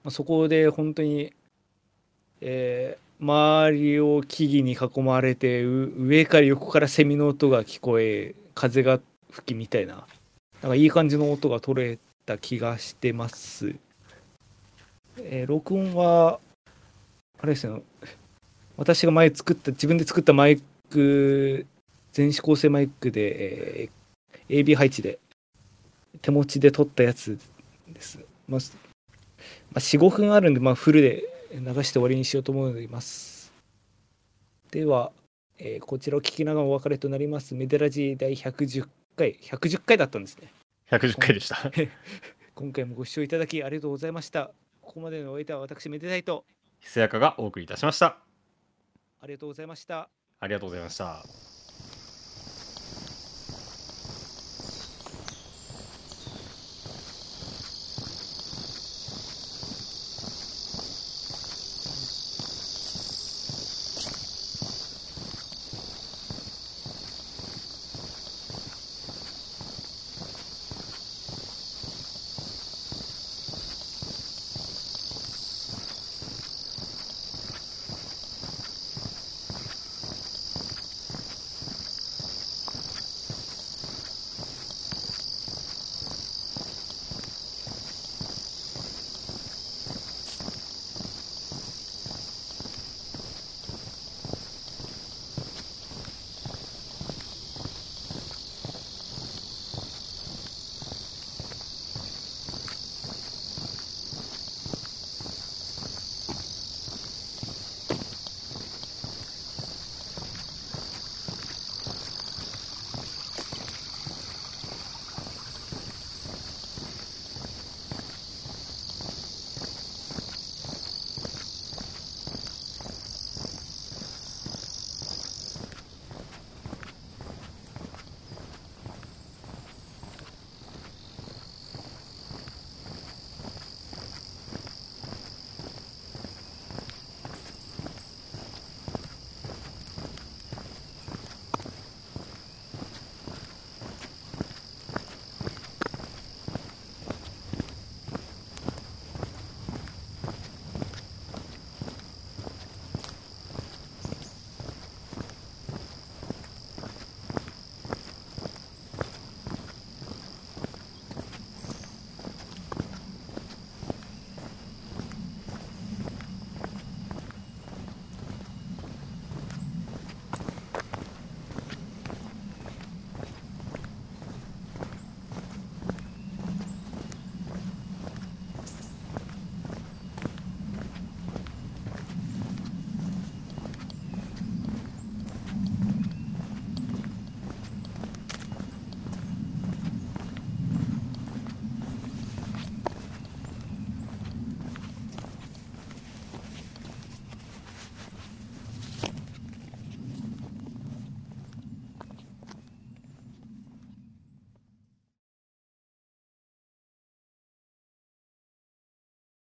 [0.04, 1.32] あそこで本当に、
[2.40, 10.06] えー周りを木々に囲まれてう上から横からセミの音が聞こえ風が吹きみたいな
[10.62, 13.76] なんかいい感じの音が取れた気がしてます。
[15.18, 16.40] えー録音は
[17.38, 17.82] あれですよ
[18.76, 20.60] 私が前作った自分で作ったマイ
[20.90, 21.66] ク
[22.12, 23.90] 全指向性マイクで、えー
[24.48, 25.18] AB 配置で
[26.22, 27.38] 手持ちで撮ったやつ
[27.88, 28.18] です。
[28.48, 28.76] まあ、す
[29.72, 33.52] まあ、4、5分あるんで、まあ、フルで流して終わりにしようと思います。
[34.70, 35.12] では、
[35.58, 37.54] えーこちらを聞きながらお別れとなります。
[37.54, 38.86] メデラジ第110
[39.16, 40.52] 回、110回だったんですね。
[40.90, 41.56] 110回でした
[42.54, 44.52] 今回もご視聴いただきありがとうございました。
[44.86, 46.44] ここまでのお相手は私、めでたいと、
[46.80, 48.18] ひそやかがお送りいたしました。
[49.20, 50.08] ありがとうございました。
[50.38, 51.45] ありがとうございました